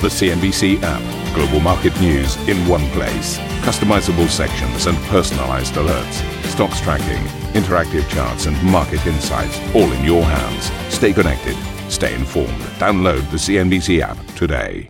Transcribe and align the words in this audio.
The 0.00 0.06
CNBC 0.06 0.80
app. 0.84 1.34
Global 1.34 1.58
market 1.58 2.00
news 2.00 2.36
in 2.48 2.56
one 2.68 2.88
place. 2.90 3.36
Customizable 3.66 4.28
sections 4.28 4.86
and 4.86 4.96
personalized 5.08 5.74
alerts. 5.74 6.22
Stocks 6.44 6.80
tracking, 6.80 7.20
interactive 7.60 8.08
charts, 8.08 8.46
and 8.46 8.62
market 8.62 9.04
insights 9.08 9.58
all 9.74 9.90
in 9.90 10.04
your 10.04 10.22
hands. 10.22 10.70
Stay 10.94 11.12
connected. 11.12 11.56
Stay 11.90 12.14
informed. 12.14 12.60
Download 12.78 13.28
the 13.32 13.38
CNBC 13.38 13.98
app 13.98 14.16
today. 14.36 14.88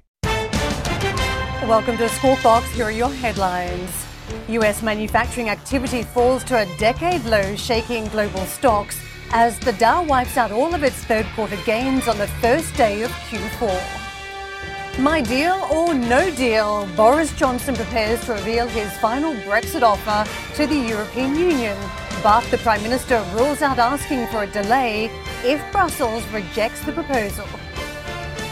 Welcome 1.67 1.97
to 1.97 2.09
Squawk 2.11 2.43
Box. 2.43 2.71
Here 2.73 2.85
are 2.85 2.91
your 2.91 3.09
headlines. 3.09 4.05
US 4.49 4.83
manufacturing 4.83 5.49
activity 5.49 6.03
falls 6.03 6.45
to 6.45 6.59
a 6.59 6.77
decade 6.77 7.25
low, 7.25 7.57
shaking 7.57 8.09
global 8.09 8.45
stocks 8.45 9.01
as 9.31 9.59
the 9.61 9.73
Dow 9.73 10.05
wipes 10.05 10.37
out 10.37 10.53
all 10.53 10.75
of 10.75 10.83
its 10.83 10.97
third 11.05 11.25
quarter 11.35 11.57
gains 11.65 12.09
on 12.09 12.19
the 12.19 12.29
first 12.43 12.75
day 12.75 13.01
of 13.05 13.11
Q4. 13.31 14.08
My 14.99 15.21
deal 15.21 15.55
or 15.71 15.95
no 15.95 16.29
deal, 16.35 16.89
Boris 16.97 17.33
Johnson 17.35 17.77
prepares 17.77 18.21
to 18.25 18.33
reveal 18.33 18.67
his 18.67 18.91
final 18.99 19.33
Brexit 19.43 19.83
offer 19.83 20.29
to 20.57 20.67
the 20.67 20.75
European 20.75 21.37
Union. 21.37 21.79
But 22.21 22.41
the 22.51 22.59
Prime 22.59 22.83
Minister 22.83 23.25
rules 23.33 23.63
out 23.63 23.79
asking 23.79 24.27
for 24.27 24.43
a 24.43 24.47
delay 24.49 25.05
if 25.45 25.63
Brussels 25.71 26.27
rejects 26.33 26.85
the 26.85 26.91
proposal. 26.91 27.47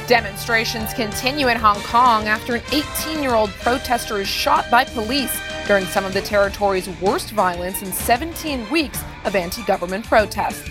Demonstrations 0.07 0.95
continue 0.95 1.49
in 1.49 1.57
Hong 1.57 1.81
Kong 1.81 2.29
after 2.29 2.55
an 2.55 2.63
18 2.71 3.25
year 3.25 3.35
old 3.35 3.51
protester 3.51 4.21
is 4.21 4.29
shot 4.29 4.71
by 4.71 4.85
police 4.85 5.37
during 5.67 5.85
some 5.87 6.05
of 6.05 6.15
the 6.15 6.23
territory's 6.23 6.89
worst 7.01 7.33
violence 7.33 7.83
in 7.83 7.91
17 7.91 8.71
weeks 8.71 9.03
of 9.25 9.35
anti 9.35 9.65
government 9.65 10.05
protests. 10.05 10.71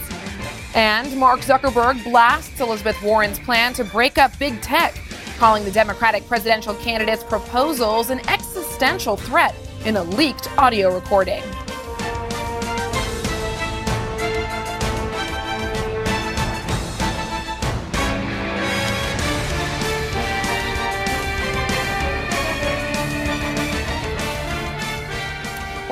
And 0.74 1.18
Mark 1.18 1.42
Zuckerberg 1.42 2.02
blasts 2.06 2.62
Elizabeth 2.62 3.02
Warren's 3.04 3.40
plan 3.40 3.74
to 3.74 3.84
break 3.84 4.18
up 4.18 4.38
big 4.40 4.62
tech 4.62 4.96
calling 5.38 5.64
the 5.64 5.72
Democratic 5.72 6.28
presidential 6.28 6.74
candidate's 6.76 7.24
proposals 7.24 8.10
an 8.10 8.20
existential 8.30 9.18
threat 9.18 9.56
in 9.86 9.98
a 9.98 10.04
leaked 10.04 10.50
audio 10.58 10.94
recording. 10.94 11.44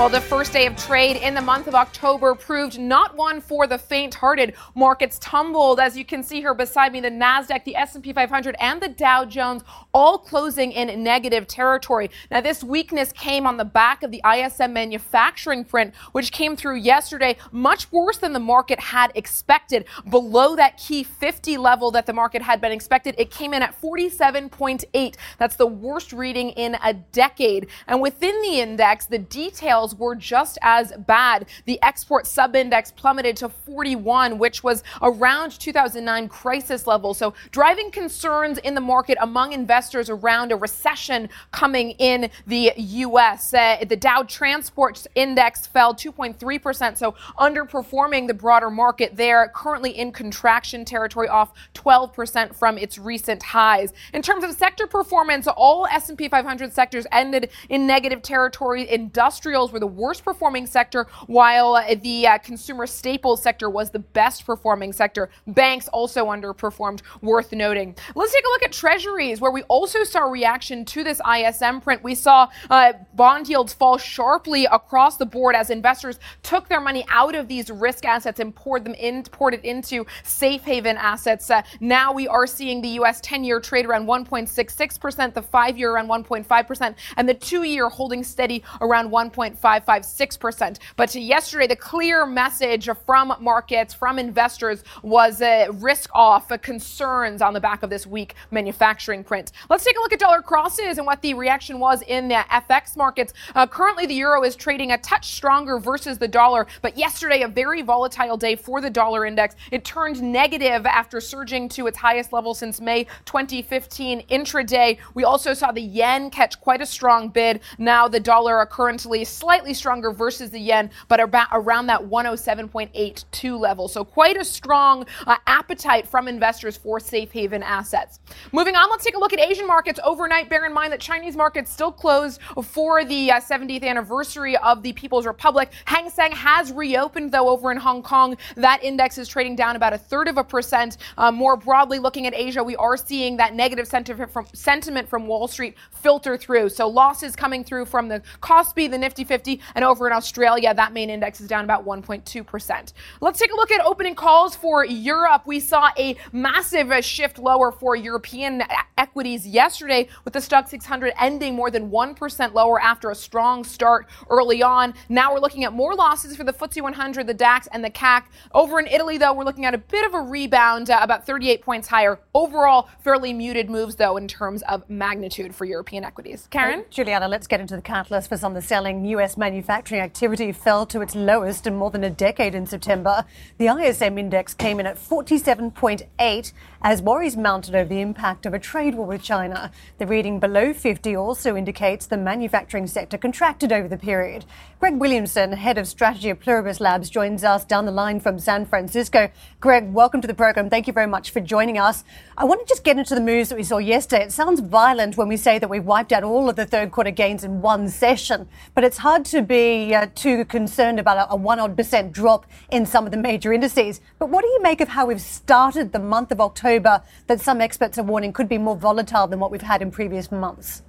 Well, 0.03 0.09
the 0.09 0.19
first 0.19 0.51
day 0.51 0.65
of 0.65 0.75
trade 0.75 1.15
in 1.15 1.33
the 1.33 1.39
month 1.39 1.65
of 1.65 1.75
October 1.75 2.35
proved 2.35 2.77
not 2.77 3.15
one 3.15 3.39
for 3.39 3.67
the 3.67 3.77
faint-hearted. 3.77 4.53
Markets 4.75 5.17
tumbled, 5.19 5.79
as 5.79 5.97
you 5.97 6.03
can 6.03 6.23
see 6.23 6.41
here 6.41 6.53
beside 6.53 6.91
me, 6.91 6.99
the 6.99 7.09
Nasdaq, 7.09 7.63
the 7.63 7.77
S&P 7.77 8.11
500, 8.11 8.57
and 8.59 8.81
the 8.81 8.89
Dow 8.89 9.23
Jones 9.23 9.63
all 9.93 10.17
closing 10.17 10.73
in 10.73 11.01
negative 11.03 11.47
territory. 11.47 12.11
Now, 12.29 12.41
this 12.41 12.65
weakness 12.65 13.13
came 13.13 13.47
on 13.47 13.55
the 13.55 13.63
back 13.63 14.03
of 14.03 14.11
the 14.11 14.21
ISM 14.29 14.73
manufacturing 14.73 15.63
print, 15.63 15.95
which 16.11 16.33
came 16.33 16.57
through 16.57 16.79
yesterday, 16.79 17.37
much 17.53 17.89
worse 17.89 18.17
than 18.17 18.33
the 18.33 18.41
market 18.41 18.81
had 18.81 19.13
expected. 19.15 19.85
Below 20.09 20.57
that 20.57 20.75
key 20.75 21.03
50 21.03 21.55
level 21.55 21.91
that 21.91 22.07
the 22.07 22.13
market 22.13 22.41
had 22.41 22.59
been 22.59 22.73
expected, 22.73 23.15
it 23.17 23.31
came 23.31 23.53
in 23.53 23.63
at 23.63 23.79
47.8. 23.81 25.15
That's 25.37 25.55
the 25.55 25.65
worst 25.65 26.11
reading 26.11 26.49
in 26.49 26.75
a 26.83 26.93
decade. 26.93 27.67
And 27.87 28.01
within 28.01 28.41
the 28.41 28.59
index, 28.59 29.05
the 29.05 29.19
details 29.19 29.92
were 29.93 30.15
just 30.15 30.57
as 30.61 30.93
bad. 31.05 31.47
The 31.65 31.81
export 31.81 32.25
subindex 32.25 32.95
plummeted 32.95 33.37
to 33.37 33.49
41, 33.49 34.37
which 34.37 34.63
was 34.63 34.83
around 35.01 35.51
2009 35.59 36.27
crisis 36.29 36.87
level. 36.87 37.13
So 37.13 37.33
driving 37.51 37.91
concerns 37.91 38.57
in 38.59 38.75
the 38.75 38.81
market 38.81 39.17
among 39.21 39.53
investors 39.53 40.09
around 40.09 40.51
a 40.51 40.55
recession 40.55 41.29
coming 41.51 41.91
in 41.91 42.29
the 42.47 42.71
U.S. 42.75 43.53
Uh, 43.53 43.83
the 43.87 43.95
Dow 43.95 44.23
Transport 44.23 45.05
Index 45.15 45.67
fell 45.67 45.93
2.3%, 45.93 46.97
so 46.97 47.13
underperforming 47.39 48.27
the 48.27 48.33
broader 48.33 48.69
market 48.69 49.15
there, 49.15 49.51
currently 49.53 49.91
in 49.97 50.11
contraction 50.11 50.85
territory 50.85 51.27
off 51.27 51.53
12% 51.73 52.55
from 52.55 52.77
its 52.77 52.97
recent 52.97 53.43
highs. 53.43 53.93
In 54.13 54.21
terms 54.21 54.43
of 54.43 54.53
sector 54.53 54.87
performance, 54.87 55.47
all 55.47 55.85
S&P 55.87 56.27
500 56.29 56.73
sectors 56.73 57.05
ended 57.11 57.49
in 57.69 57.85
negative 57.87 58.21
territory. 58.21 58.89
Industrials 58.89 59.71
were 59.71 59.79
the 59.83 59.87
worst 59.87 60.23
performing 60.23 60.65
sector, 60.65 61.07
while 61.27 61.77
the 62.03 62.25
uh, 62.25 62.37
consumer 62.37 62.87
staples 62.87 63.43
sector 63.43 63.69
was 63.69 63.89
the 63.89 63.99
best 63.99 64.45
performing 64.45 64.93
sector. 64.93 65.29
Banks 65.45 65.89
also 65.89 66.27
underperformed, 66.27 67.01
worth 67.21 67.51
noting. 67.51 67.93
Let's 68.15 68.31
take 68.31 68.45
a 68.45 68.49
look 68.49 68.63
at 68.63 68.71
treasuries, 68.71 69.41
where 69.41 69.51
we 69.51 69.63
also 69.63 70.05
saw 70.05 70.21
reaction 70.21 70.85
to 70.85 71.03
this 71.03 71.19
ISM 71.29 71.81
print. 71.81 72.01
We 72.01 72.15
saw 72.15 72.47
uh, 72.69 72.93
bond 73.13 73.49
yields 73.49 73.73
fall 73.73 73.97
sharply 73.97 74.63
across 74.67 75.17
the 75.17 75.25
board 75.25 75.53
as 75.53 75.69
investors 75.69 76.17
took 76.43 76.69
their 76.69 76.79
money 76.79 77.05
out 77.09 77.35
of 77.35 77.49
these 77.49 77.69
risk 77.69 78.05
assets 78.05 78.39
and 78.39 78.55
poured 78.55 78.85
them 78.85 78.93
in, 78.93 79.23
poured 79.23 79.53
it 79.53 79.65
into 79.65 80.05
safe 80.23 80.61
haven 80.63 80.95
assets. 80.95 81.49
Uh, 81.49 81.61
now 81.81 82.13
we 82.13 82.25
are 82.25 82.47
seeing 82.47 82.81
the 82.81 82.93
U.S. 82.99 83.19
10-year 83.19 83.59
trade 83.59 83.85
around 83.85 84.05
1.66%, 84.07 85.33
the 85.33 85.41
five-year 85.41 85.91
around 85.91 86.07
1.5%, 86.07 86.95
and 87.17 87.27
the 87.27 87.33
two-year 87.33 87.89
holding 87.89 88.23
steady 88.23 88.63
around 88.79 89.11
1.5 89.11 89.62
0.556%. 89.63 90.79
But 90.95 91.15
yesterday, 91.15 91.67
the 91.67 91.75
clear 91.75 92.25
message 92.25 92.89
from 93.05 93.33
markets, 93.39 93.93
from 93.93 94.19
investors, 94.19 94.83
was 95.01 95.41
a 95.41 95.69
risk 95.71 96.09
off, 96.13 96.51
concerns 96.61 97.41
on 97.41 97.53
the 97.53 97.59
back 97.59 97.83
of 97.83 97.89
this 97.89 98.05
weak 98.05 98.35
manufacturing 98.51 99.23
print. 99.23 99.51
Let's 99.69 99.83
take 99.83 99.97
a 99.97 99.99
look 99.99 100.13
at 100.13 100.19
dollar 100.19 100.41
crosses 100.41 100.97
and 100.97 101.07
what 101.07 101.21
the 101.21 101.33
reaction 101.33 101.79
was 101.79 102.01
in 102.03 102.27
the 102.27 102.45
FX 102.51 102.95
markets. 102.95 103.33
Uh, 103.55 103.65
currently, 103.65 104.05
the 104.05 104.13
euro 104.13 104.43
is 104.43 104.55
trading 104.55 104.91
a 104.91 104.97
touch 104.97 105.33
stronger 105.33 105.79
versus 105.79 106.17
the 106.17 106.27
dollar, 106.27 106.67
but 106.81 106.97
yesterday, 106.97 107.41
a 107.41 107.47
very 107.47 107.81
volatile 107.81 108.37
day 108.37 108.55
for 108.55 108.81
the 108.81 108.89
dollar 108.89 109.25
index. 109.25 109.55
It 109.71 109.85
turned 109.85 110.21
negative 110.21 110.85
after 110.85 111.21
surging 111.21 111.69
to 111.69 111.87
its 111.87 111.97
highest 111.97 112.33
level 112.33 112.53
since 112.53 112.81
May 112.81 113.05
2015 113.25 114.27
intraday. 114.27 114.97
We 115.13 115.23
also 115.23 115.53
saw 115.53 115.71
the 115.71 115.81
yen 115.81 116.29
catch 116.29 116.59
quite 116.59 116.81
a 116.81 116.85
strong 116.85 117.29
bid. 117.29 117.61
Now 117.77 118.07
the 118.07 118.19
dollar 118.19 118.65
currently 118.65 119.23
slightly 119.23 119.52
slightly 119.53 119.75
stronger 119.75 120.09
versus 120.09 120.49
the 120.49 120.57
yen, 120.57 120.89
but 121.07 121.19
about 121.19 121.47
around 121.51 121.85
that 121.85 122.01
107.82 122.01 123.59
level. 123.59 123.87
So 123.87 124.03
quite 124.03 124.35
a 124.35 124.43
strong 124.43 125.05
uh, 125.27 125.35
appetite 125.45 126.07
from 126.07 126.27
investors 126.27 126.75
for 126.75 126.99
safe 126.99 127.31
haven 127.31 127.61
assets. 127.61 128.19
Moving 128.51 128.75
on, 128.75 128.89
let's 128.89 129.03
take 129.03 129.15
a 129.15 129.19
look 129.19 129.31
at 129.31 129.39
Asian 129.39 129.67
markets 129.67 129.99
overnight. 130.03 130.49
Bear 130.49 130.65
in 130.65 130.73
mind 130.73 130.91
that 130.91 130.99
Chinese 130.99 131.35
markets 131.35 131.71
still 131.71 131.91
closed 131.91 132.41
for 132.63 133.05
the 133.05 133.29
uh, 133.29 133.39
70th 133.39 133.83
anniversary 133.83 134.57
of 134.57 134.81
the 134.81 134.91
People's 134.93 135.27
Republic. 135.27 135.71
Hang 135.85 136.09
Seng 136.09 136.31
has 136.31 136.71
reopened 136.71 137.31
though 137.31 137.47
over 137.47 137.71
in 137.71 137.77
Hong 137.77 138.01
Kong. 138.01 138.35
That 138.55 138.83
index 138.83 139.19
is 139.19 139.27
trading 139.27 139.55
down 139.55 139.75
about 139.75 139.93
a 139.93 139.99
third 139.99 140.27
of 140.27 140.39
a 140.39 140.43
percent. 140.43 140.97
Uh, 141.15 141.31
more 141.31 141.57
broadly 141.57 141.99
looking 141.99 142.25
at 142.25 142.33
Asia, 142.33 142.63
we 142.63 142.75
are 142.77 142.97
seeing 142.97 143.37
that 143.37 143.53
negative 143.53 143.87
sentiment 143.87 144.31
from, 144.31 144.47
sentiment 144.51 145.07
from 145.07 145.27
Wall 145.27 145.47
Street 145.47 145.75
filter 145.91 146.37
through. 146.37 146.69
So 146.69 146.87
losses 146.87 147.35
coming 147.35 147.63
through 147.63 147.85
from 147.85 148.07
the 148.07 148.23
Kospi, 148.41 148.89
the 148.89 148.97
Nifty 148.97 149.23
50, 149.23 149.42
and 149.75 149.83
over 149.83 150.07
in 150.07 150.13
Australia, 150.13 150.73
that 150.73 150.93
main 150.93 151.09
index 151.09 151.41
is 151.41 151.47
down 151.47 151.63
about 151.63 151.85
1.2%. 151.85 152.93
Let's 153.21 153.39
take 153.39 153.51
a 153.51 153.55
look 153.55 153.71
at 153.71 153.85
opening 153.85 154.15
calls 154.15 154.55
for 154.55 154.85
Europe. 154.85 155.43
We 155.45 155.59
saw 155.59 155.89
a 155.97 156.15
massive 156.31 156.91
uh, 156.91 157.01
shift 157.01 157.37
lower 157.37 157.71
for 157.71 157.95
European 157.95 158.63
equities 159.03 159.45
yesterday, 159.45 160.07
with 160.23 160.33
the 160.33 160.39
Stoxx 160.39 160.69
600 160.69 161.13
ending 161.19 161.53
more 161.53 161.69
than 161.69 161.91
1% 161.91 162.53
lower 162.53 162.81
after 162.81 163.11
a 163.11 163.15
strong 163.15 163.63
start 163.63 164.07
early 164.29 164.63
on. 164.63 164.93
Now 165.09 165.33
we're 165.33 165.39
looking 165.39 165.63
at 165.65 165.73
more 165.73 165.93
losses 165.93 166.35
for 166.35 166.43
the 166.43 166.53
FTSE 166.53 166.81
100, 166.81 167.27
the 167.27 167.33
DAX, 167.33 167.67
and 167.71 167.83
the 167.83 167.91
CAC. 167.91 168.23
Over 168.53 168.79
in 168.79 168.87
Italy, 168.87 169.17
though, 169.17 169.33
we're 169.33 169.43
looking 169.43 169.65
at 169.65 169.73
a 169.73 169.77
bit 169.77 170.05
of 170.05 170.13
a 170.15 170.21
rebound, 170.21 170.89
uh, 170.89 170.99
about 171.01 171.25
38 171.25 171.61
points 171.61 171.87
higher. 171.87 172.19
Overall, 172.33 172.89
fairly 173.03 173.33
muted 173.33 173.69
moves, 173.69 173.95
though, 173.97 174.17
in 174.17 174.27
terms 174.27 174.63
of 174.63 174.89
magnitude 174.89 175.53
for 175.53 175.65
European 175.65 176.03
equities. 176.03 176.47
Karen? 176.49 176.85
Juliana, 176.89 177.27
let's 177.27 177.45
get 177.45 177.59
into 177.59 177.75
the 177.75 177.81
catalyst 177.81 178.29
for 178.29 178.37
some 178.37 178.55
of 178.55 178.61
the 178.61 178.67
selling. 178.67 179.05
U.S 179.05 179.37
manufacturing 179.43 180.01
activity 180.01 180.51
fell 180.53 180.85
to 180.85 181.01
its 181.01 181.15
lowest 181.15 181.67
in 181.67 181.75
more 181.75 181.91
than 181.91 182.03
a 182.03 182.09
decade 182.09 182.55
in 182.55 182.65
September. 182.65 183.25
The 183.57 183.67
ISM 183.67 184.17
index 184.17 184.53
came 184.53 184.79
in 184.79 184.85
at 184.85 184.97
47.8 184.97 186.53
as 186.83 187.01
worries 187.01 187.37
mounted 187.37 187.73
over 187.73 187.87
the 187.87 188.01
impact 188.01 188.45
of 188.45 188.53
a 188.53 188.59
trade 188.59 188.93
war 188.95 189.07
with 189.07 189.23
China. 189.23 189.71
The 189.99 190.05
reading 190.05 190.41
below 190.41 190.73
50 190.73 191.15
also 191.15 191.55
indicates 191.55 192.05
the 192.05 192.17
manufacturing 192.17 192.87
sector 192.87 193.17
contracted 193.17 193.71
over 193.71 193.87
the 193.87 193.97
period. 193.97 194.43
Greg 194.81 194.97
Williamson, 194.97 195.53
head 195.53 195.77
of 195.77 195.87
strategy 195.87 196.29
at 196.29 196.41
Pluribus 196.41 196.81
Labs, 196.81 197.09
joins 197.09 197.45
us 197.45 197.63
down 197.63 197.85
the 197.85 197.91
line 197.91 198.19
from 198.19 198.37
San 198.37 198.65
Francisco. 198.65 199.31
Greg, 199.61 199.93
welcome 199.93 200.19
to 200.19 200.27
the 200.27 200.33
program. 200.33 200.69
Thank 200.69 200.87
you 200.87 200.91
very 200.91 201.07
much 201.07 201.29
for 201.29 201.39
joining 201.39 201.77
us. 201.77 202.03
I 202.37 202.43
want 202.43 202.59
to 202.59 202.65
just 202.67 202.83
get 202.83 202.97
into 202.97 203.15
the 203.15 203.21
moves 203.21 203.47
that 203.47 203.55
we 203.55 203.63
saw 203.63 203.77
yesterday. 203.77 204.25
It 204.25 204.33
sounds 204.33 204.59
violent 204.59 205.15
when 205.15 205.29
we 205.29 205.37
say 205.37 205.59
that 205.59 205.69
we 205.69 205.79
wiped 205.79 206.11
out 206.11 206.25
all 206.25 206.49
of 206.49 206.57
the 206.57 206.65
third 206.65 206.91
quarter 206.91 207.11
gains 207.11 207.45
in 207.45 207.61
one 207.61 207.87
session, 207.87 208.49
but 208.75 208.83
it's 208.83 208.97
hard 208.97 209.23
to 209.25 209.41
be 209.41 209.95
uh, 209.95 210.07
too 210.15 210.43
concerned 210.43 210.99
about 210.99 211.29
a, 211.29 211.31
a 211.31 211.35
one 211.37 211.61
odd 211.61 211.77
percent 211.77 212.11
drop 212.11 212.45
in 212.69 212.85
some 212.85 213.05
of 213.05 213.11
the 213.11 213.17
major 213.17 213.53
indices. 213.53 214.01
But 214.19 214.29
what 214.29 214.41
do 214.41 214.49
you 214.49 214.61
make 214.61 214.81
of 214.81 214.89
how 214.89 215.05
we've 215.05 215.21
started 215.21 215.93
the 215.93 215.99
month 215.99 216.29
of 216.33 216.41
October 216.41 216.72
that 216.79 217.39
some 217.39 217.61
experts 217.61 217.97
are 217.97 218.03
warning 218.03 218.33
could 218.33 218.49
be 218.49 218.57
more 218.57 218.75
volatile 218.75 219.27
than 219.27 219.39
what 219.39 219.51
we've 219.51 219.61
had 219.61 219.81
in 219.81 219.91
previous 219.91 220.31
months? 220.31 220.81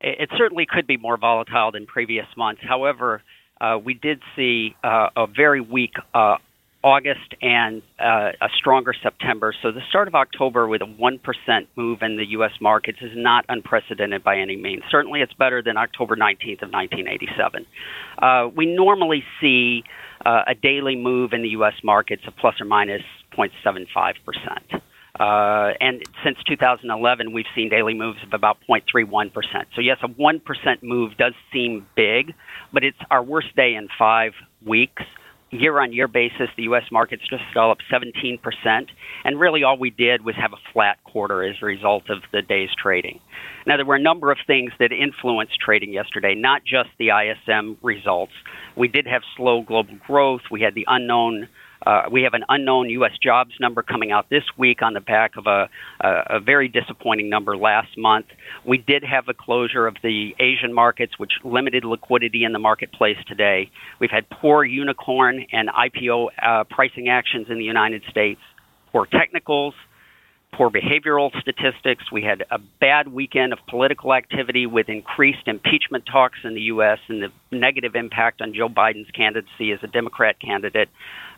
It 0.00 0.30
certainly 0.36 0.66
could 0.68 0.86
be 0.86 0.96
more 0.96 1.16
volatile 1.16 1.72
than 1.72 1.86
previous 1.86 2.26
months. 2.36 2.60
However, 2.66 3.22
uh, 3.60 3.78
we 3.84 3.94
did 3.94 4.20
see 4.36 4.76
uh, 4.84 5.08
a 5.16 5.26
very 5.26 5.60
weak 5.60 5.94
uh, 6.14 6.36
August 6.84 7.34
and 7.42 7.82
uh, 7.98 8.30
a 8.40 8.48
stronger 8.56 8.94
September. 9.02 9.52
So 9.62 9.72
the 9.72 9.80
start 9.88 10.06
of 10.06 10.14
October 10.14 10.68
with 10.68 10.80
a 10.80 10.86
1% 10.86 11.66
move 11.74 11.98
in 12.02 12.16
the 12.16 12.26
U.S. 12.30 12.52
markets 12.60 12.98
is 13.02 13.10
not 13.14 13.44
unprecedented 13.48 14.22
by 14.22 14.38
any 14.38 14.56
means. 14.56 14.84
Certainly 14.88 15.22
it's 15.22 15.32
better 15.34 15.60
than 15.60 15.76
October 15.76 16.14
19th 16.14 16.62
of 16.62 16.70
1987. 16.70 17.66
Uh, 18.16 18.48
we 18.56 18.66
normally 18.66 19.24
see 19.40 19.82
uh, 20.24 20.42
a 20.46 20.54
daily 20.54 20.94
move 20.94 21.32
in 21.32 21.42
the 21.42 21.50
U.S. 21.50 21.74
markets 21.82 22.22
of 22.28 22.36
plus 22.36 22.60
or 22.60 22.64
minus 22.64 23.02
0.75%. 23.38 24.80
Uh, 25.18 25.72
and 25.80 26.02
since 26.24 26.38
2011, 26.46 27.32
we've 27.32 27.46
seen 27.54 27.68
daily 27.68 27.94
moves 27.94 28.18
of 28.22 28.32
about 28.32 28.58
0.31%. 28.68 29.32
So, 29.74 29.80
yes, 29.80 29.98
a 30.02 30.08
1% 30.08 30.82
move 30.82 31.16
does 31.16 31.32
seem 31.52 31.86
big, 31.96 32.34
but 32.72 32.84
it's 32.84 32.98
our 33.10 33.22
worst 33.22 33.54
day 33.56 33.74
in 33.74 33.88
five 33.98 34.32
weeks. 34.64 35.02
Year 35.50 35.80
on 35.80 35.94
year 35.94 36.08
basis, 36.08 36.50
the 36.58 36.64
U.S. 36.64 36.84
markets 36.92 37.22
just 37.28 37.42
fell 37.54 37.70
up 37.70 37.78
17%. 37.90 38.38
And 39.24 39.40
really, 39.40 39.64
all 39.64 39.78
we 39.78 39.88
did 39.88 40.22
was 40.22 40.36
have 40.36 40.52
a 40.52 40.58
flat 40.74 41.02
quarter 41.04 41.42
as 41.42 41.56
a 41.62 41.64
result 41.64 42.10
of 42.10 42.18
the 42.32 42.42
day's 42.42 42.68
trading. 42.80 43.18
Now, 43.66 43.78
there 43.78 43.86
were 43.86 43.94
a 43.94 44.00
number 44.00 44.30
of 44.30 44.36
things 44.46 44.72
that 44.78 44.92
influenced 44.92 45.58
trading 45.58 45.94
yesterday, 45.94 46.34
not 46.34 46.64
just 46.64 46.90
the 46.98 47.08
ISM 47.08 47.78
results. 47.82 48.32
We 48.76 48.88
did 48.88 49.06
have 49.06 49.22
slow 49.38 49.62
global 49.62 49.96
growth, 50.06 50.42
we 50.50 50.60
had 50.60 50.74
the 50.74 50.84
unknown 50.86 51.48
uh, 51.88 52.02
we 52.12 52.22
have 52.22 52.34
an 52.34 52.44
unknown 52.50 52.90
U.S. 52.90 53.12
jobs 53.22 53.52
number 53.60 53.82
coming 53.82 54.12
out 54.12 54.28
this 54.28 54.42
week 54.58 54.82
on 54.82 54.92
the 54.92 55.00
back 55.00 55.38
of 55.38 55.46
a, 55.46 55.70
a, 56.00 56.36
a, 56.36 56.40
very 56.40 56.68
disappointing 56.68 57.30
number 57.30 57.56
last 57.56 57.96
month. 57.96 58.26
We 58.66 58.76
did 58.76 59.02
have 59.02 59.24
a 59.28 59.32
closure 59.32 59.86
of 59.86 59.96
the 60.02 60.32
Asian 60.38 60.74
markets, 60.74 61.18
which 61.18 61.32
limited 61.44 61.84
liquidity 61.84 62.44
in 62.44 62.52
the 62.52 62.58
marketplace 62.58 63.16
today. 63.26 63.70
We've 64.00 64.10
had 64.10 64.28
poor 64.28 64.64
unicorn 64.64 65.46
and 65.50 65.70
IPO 65.70 66.26
uh, 66.42 66.64
pricing 66.64 67.08
actions 67.08 67.46
in 67.48 67.56
the 67.56 67.64
United 67.64 68.02
States, 68.10 68.40
poor 68.92 69.06
technicals, 69.06 69.72
poor 70.52 70.70
behavioral 70.70 71.30
statistics. 71.40 72.10
We 72.12 72.22
had 72.22 72.44
a 72.50 72.58
bad 72.80 73.08
weekend 73.08 73.52
of 73.52 73.58
political 73.68 74.12
activity 74.12 74.66
with 74.66 74.88
increased 74.88 75.46
impeachment 75.46 76.04
talks 76.04 76.38
in 76.44 76.54
the 76.54 76.62
U.S. 76.62 76.98
and 77.08 77.22
the 77.22 77.56
negative 77.56 77.94
impact 77.94 78.40
on 78.40 78.54
Joe 78.54 78.68
Biden's 78.68 79.10
candidacy 79.10 79.72
as 79.72 79.78
a 79.82 79.86
Democrat 79.86 80.36
candidate. 80.40 80.88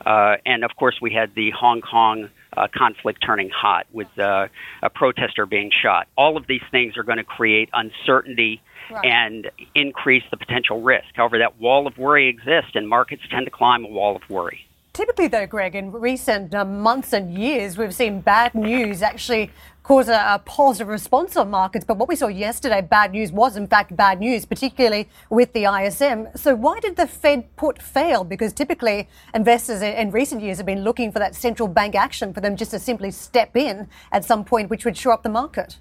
Uh, 0.05 0.37
and 0.47 0.64
of 0.64 0.75
course, 0.76 0.99
we 1.00 1.12
had 1.12 1.35
the 1.35 1.50
Hong 1.50 1.81
Kong 1.81 2.29
uh, 2.56 2.69
conflict 2.75 3.23
turning 3.25 3.50
hot 3.50 3.87
with 3.93 4.08
uh, 4.19 4.49
a 4.82 4.91
protester 4.91 5.47
being 5.47 5.70
shot. 5.82 6.08
All 6.17 6.37
of 6.37 6.47
these 6.47 6.62
things 6.70 6.97
are 6.97 7.02
going 7.02 7.19
to 7.19 7.25
create 7.25 7.69
uncertainty. 7.73 8.62
Right. 8.91 9.06
And 9.06 9.49
increase 9.76 10.25
the 10.32 10.37
potential 10.37 10.82
risk. 10.82 11.06
However, 11.14 11.38
that 11.38 11.61
wall 11.61 11.87
of 11.87 11.97
worry 11.97 12.26
exists, 12.26 12.73
and 12.75 12.88
markets 12.88 13.23
tend 13.31 13.47
to 13.47 13.50
climb 13.52 13.85
a 13.85 13.88
wall 13.88 14.17
of 14.17 14.23
worry. 14.29 14.67
Typically, 14.93 15.29
though, 15.29 15.47
Greg, 15.47 15.76
in 15.76 15.93
recent 15.93 16.53
uh, 16.53 16.64
months 16.64 17.12
and 17.12 17.32
years, 17.32 17.79
we've 17.79 17.94
seen 17.94 18.20
bad 18.20 18.53
news 18.56 19.03
actually 19.03 19.53
cause 19.82 20.09
a, 20.09 20.15
a, 20.15 20.43
positive 20.44 20.88
response 20.88 21.37
on 21.37 21.50
markets. 21.50 21.85
But 21.85 21.97
what 21.97 22.09
we 22.09 22.17
saw 22.17 22.29
yesterday, 22.29 22.81
bad 22.81 23.12
news 23.12 23.32
was 23.32 23.56
in 23.56 23.67
fact 23.67 23.97
bad 23.97 24.21
news, 24.21 24.44
particularly 24.44 25.09
with 25.29 25.53
the 25.53 25.65
ISM. 25.65 26.29
So 26.37 26.55
why 26.55 26.81
did 26.81 26.97
the 26.97 27.06
Fed 27.06 27.55
put 27.56 27.81
fail? 27.81 28.25
Because 28.25 28.53
typically 28.53 29.09
investors 29.35 29.82
in 29.82 30.11
recent 30.11 30.43
years 30.43 30.59
have 30.59 30.67
been 30.67 30.85
looking 30.85 31.12
for 31.12 31.19
that 31.19 31.35
central 31.35 31.69
bank 31.69 31.94
action 31.94 32.32
for 32.32 32.41
them 32.41 32.56
just 32.56 32.71
to 32.73 32.79
simply 32.79 33.11
step 33.11 33.56
in 33.56 33.88
at 34.12 34.25
some 34.25 34.44
point, 34.44 34.71
which 34.71 34.85
would 34.85 34.97
shore 34.97 35.12
up 35.12 35.23
the 35.23 35.29
market. 35.29 35.79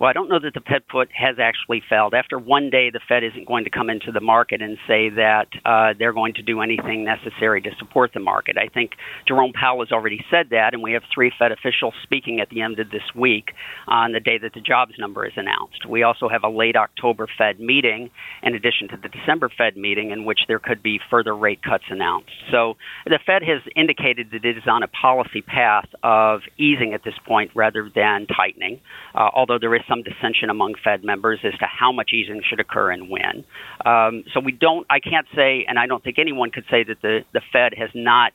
Well, 0.00 0.10
I 0.10 0.12
don't 0.12 0.28
know 0.28 0.40
that 0.40 0.54
the 0.54 0.60
Fed 0.60 0.82
put 0.90 1.08
has 1.12 1.36
actually 1.38 1.82
failed. 1.88 2.14
After 2.14 2.38
one 2.38 2.68
day, 2.68 2.90
the 2.90 3.00
Fed 3.08 3.22
isn't 3.22 3.46
going 3.46 3.64
to 3.64 3.70
come 3.70 3.88
into 3.88 4.10
the 4.10 4.20
market 4.20 4.60
and 4.60 4.76
say 4.88 5.08
that 5.10 5.46
uh, 5.64 5.94
they're 5.98 6.12
going 6.12 6.34
to 6.34 6.42
do 6.42 6.60
anything 6.60 7.04
necessary 7.04 7.60
to 7.62 7.70
support 7.78 8.10
the 8.12 8.20
market. 8.20 8.58
I 8.58 8.66
think 8.66 8.92
Jerome 9.28 9.52
Powell 9.52 9.84
has 9.84 9.92
already 9.92 10.24
said 10.30 10.50
that, 10.50 10.74
and 10.74 10.82
we 10.82 10.92
have 10.92 11.02
three 11.14 11.32
Fed 11.38 11.52
officials 11.52 11.94
speaking 12.02 12.40
at 12.40 12.48
the 12.50 12.60
end 12.60 12.80
of 12.80 12.90
this 12.90 13.02
week 13.14 13.52
on 13.86 14.12
the 14.12 14.20
day 14.20 14.36
that 14.38 14.52
the 14.54 14.60
jobs 14.60 14.94
number 14.98 15.24
is 15.26 15.32
announced. 15.36 15.86
We 15.88 16.02
also 16.02 16.28
have 16.28 16.42
a 16.42 16.48
late 16.48 16.76
October 16.76 17.28
Fed 17.38 17.60
meeting, 17.60 18.10
in 18.42 18.54
addition 18.54 18.88
to 18.88 18.96
the 18.96 19.08
December 19.08 19.48
Fed 19.56 19.76
meeting, 19.76 20.10
in 20.10 20.24
which 20.24 20.40
there 20.48 20.58
could 20.58 20.82
be 20.82 20.98
further 21.08 21.36
rate 21.36 21.62
cuts 21.62 21.84
announced. 21.88 22.32
So 22.50 22.74
the 23.06 23.20
Fed 23.24 23.42
has 23.42 23.62
indicated 23.76 24.28
that 24.32 24.44
it 24.44 24.56
is 24.58 24.64
on 24.66 24.82
a 24.82 24.88
policy 24.88 25.42
path 25.42 25.86
of 26.02 26.40
easing 26.58 26.94
at 26.94 27.04
this 27.04 27.14
point 27.26 27.52
rather 27.54 27.88
than 27.94 28.26
tightening, 28.26 28.80
uh, 29.14 29.30
although 29.32 29.58
there 29.60 29.74
is 29.74 29.83
some 29.88 30.02
dissension 30.02 30.50
among 30.50 30.74
Fed 30.82 31.04
members 31.04 31.40
as 31.44 31.52
to 31.58 31.66
how 31.66 31.92
much 31.92 32.10
easing 32.12 32.42
should 32.48 32.60
occur 32.60 32.90
and 32.90 33.08
when. 33.08 33.44
Um, 33.84 34.24
so 34.32 34.40
we 34.40 34.52
don't, 34.52 34.86
I 34.90 35.00
can't 35.00 35.26
say, 35.34 35.64
and 35.68 35.78
I 35.78 35.86
don't 35.86 36.02
think 36.02 36.18
anyone 36.18 36.50
could 36.50 36.64
say 36.70 36.84
that 36.84 37.02
the, 37.02 37.20
the 37.32 37.40
Fed 37.52 37.74
has 37.76 37.90
not 37.94 38.32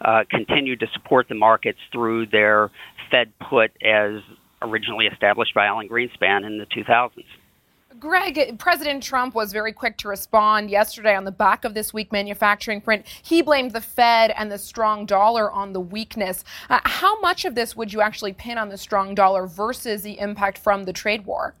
uh, 0.00 0.24
continued 0.30 0.80
to 0.80 0.86
support 0.92 1.28
the 1.28 1.34
markets 1.34 1.78
through 1.92 2.26
their 2.26 2.70
Fed 3.10 3.32
put 3.48 3.70
as 3.82 4.20
originally 4.62 5.06
established 5.06 5.54
by 5.54 5.66
Alan 5.66 5.88
Greenspan 5.88 6.44
in 6.44 6.58
the 6.58 6.66
2000s. 6.66 7.24
Greg, 7.98 8.58
President 8.58 9.02
Trump 9.02 9.34
was 9.34 9.52
very 9.52 9.72
quick 9.72 9.96
to 9.98 10.08
respond 10.08 10.70
yesterday 10.70 11.16
on 11.16 11.24
the 11.24 11.32
back 11.32 11.64
of 11.64 11.74
this 11.74 11.92
weak 11.92 12.12
manufacturing 12.12 12.80
print. 12.80 13.04
He 13.22 13.42
blamed 13.42 13.72
the 13.72 13.80
Fed 13.80 14.32
and 14.36 14.52
the 14.52 14.58
strong 14.58 15.06
dollar 15.06 15.50
on 15.50 15.72
the 15.72 15.80
weakness. 15.80 16.44
Uh, 16.70 16.80
how 16.84 17.18
much 17.20 17.44
of 17.44 17.54
this 17.54 17.74
would 17.74 17.92
you 17.92 18.00
actually 18.00 18.32
pin 18.34 18.58
on 18.58 18.68
the 18.68 18.76
strong 18.76 19.14
dollar 19.14 19.46
versus 19.46 20.02
the 20.02 20.18
impact 20.20 20.58
from 20.58 20.84
the 20.84 20.92
trade 20.92 21.26
war? 21.26 21.54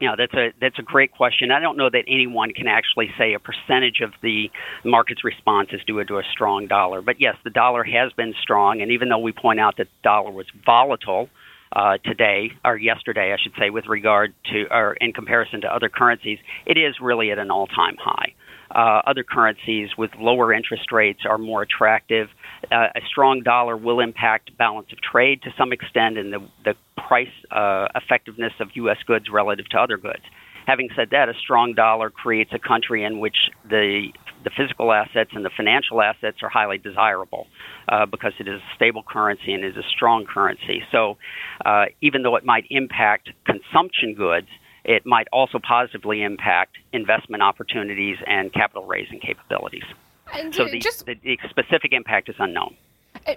Yeah, 0.00 0.14
that's 0.16 0.34
a 0.34 0.52
that's 0.60 0.78
a 0.78 0.82
great 0.82 1.12
question. 1.12 1.50
I 1.50 1.58
don't 1.58 1.78
know 1.78 1.88
that 1.88 2.04
anyone 2.06 2.52
can 2.52 2.66
actually 2.66 3.10
say 3.16 3.32
a 3.32 3.38
percentage 3.38 4.00
of 4.02 4.12
the 4.22 4.50
market's 4.84 5.24
response 5.24 5.70
is 5.72 5.80
due 5.86 6.04
to 6.04 6.18
a 6.18 6.22
strong 6.32 6.66
dollar. 6.66 7.00
But 7.00 7.18
yes, 7.18 7.36
the 7.44 7.50
dollar 7.50 7.82
has 7.82 8.12
been 8.12 8.34
strong, 8.42 8.82
and 8.82 8.90
even 8.90 9.08
though 9.08 9.18
we 9.18 9.32
point 9.32 9.58
out 9.58 9.78
that 9.78 9.86
the 9.86 10.02
dollar 10.02 10.30
was 10.30 10.46
volatile, 10.66 11.30
uh, 11.76 11.98
today 11.98 12.50
or 12.64 12.78
yesterday, 12.78 13.34
I 13.34 13.36
should 13.42 13.52
say, 13.58 13.68
with 13.68 13.84
regard 13.86 14.32
to 14.50 14.64
or 14.70 14.94
in 14.94 15.12
comparison 15.12 15.60
to 15.60 15.72
other 15.72 15.90
currencies, 15.90 16.38
it 16.64 16.78
is 16.78 16.94
really 17.02 17.30
at 17.30 17.38
an 17.38 17.50
all-time 17.50 17.96
high. 18.02 18.32
Uh, 18.74 19.02
other 19.06 19.22
currencies 19.22 19.90
with 19.96 20.10
lower 20.18 20.54
interest 20.54 20.90
rates 20.90 21.20
are 21.28 21.36
more 21.36 21.62
attractive. 21.62 22.28
Uh, 22.72 22.88
a 22.96 23.00
strong 23.10 23.42
dollar 23.42 23.76
will 23.76 24.00
impact 24.00 24.56
balance 24.56 24.88
of 24.90 24.98
trade 25.02 25.42
to 25.42 25.50
some 25.58 25.70
extent 25.70 26.16
and 26.16 26.32
the, 26.32 26.40
the 26.64 26.74
price 26.96 27.28
uh, 27.50 27.88
effectiveness 27.94 28.54
of 28.58 28.68
U.S. 28.74 28.98
goods 29.06 29.26
relative 29.30 29.68
to 29.68 29.76
other 29.78 29.98
goods. 29.98 30.22
Having 30.66 30.88
said 30.96 31.10
that, 31.10 31.28
a 31.28 31.34
strong 31.34 31.74
dollar 31.74 32.10
creates 32.10 32.50
a 32.54 32.58
country 32.58 33.04
in 33.04 33.20
which 33.20 33.36
the 33.68 34.08
the 34.46 34.50
physical 34.56 34.92
assets 34.92 35.30
and 35.34 35.44
the 35.44 35.50
financial 35.56 36.00
assets 36.00 36.38
are 36.40 36.48
highly 36.48 36.78
desirable 36.78 37.48
uh, 37.88 38.06
because 38.06 38.32
it 38.38 38.46
is 38.46 38.60
a 38.60 38.74
stable 38.76 39.02
currency 39.02 39.52
and 39.52 39.64
is 39.64 39.76
a 39.76 39.82
strong 39.90 40.24
currency. 40.24 40.84
So, 40.92 41.18
uh, 41.64 41.86
even 42.00 42.22
though 42.22 42.36
it 42.36 42.44
might 42.44 42.64
impact 42.70 43.28
consumption 43.44 44.14
goods, 44.14 44.46
it 44.84 45.04
might 45.04 45.26
also 45.32 45.58
positively 45.58 46.22
impact 46.22 46.76
investment 46.92 47.42
opportunities 47.42 48.18
and 48.24 48.52
capital 48.52 48.86
raising 48.86 49.18
capabilities. 49.18 49.82
And 50.32 50.54
so 50.54 50.66
the, 50.66 50.78
just, 50.78 51.06
the, 51.06 51.16
the 51.24 51.38
specific 51.50 51.92
impact 51.92 52.28
is 52.28 52.36
unknown. 52.38 52.76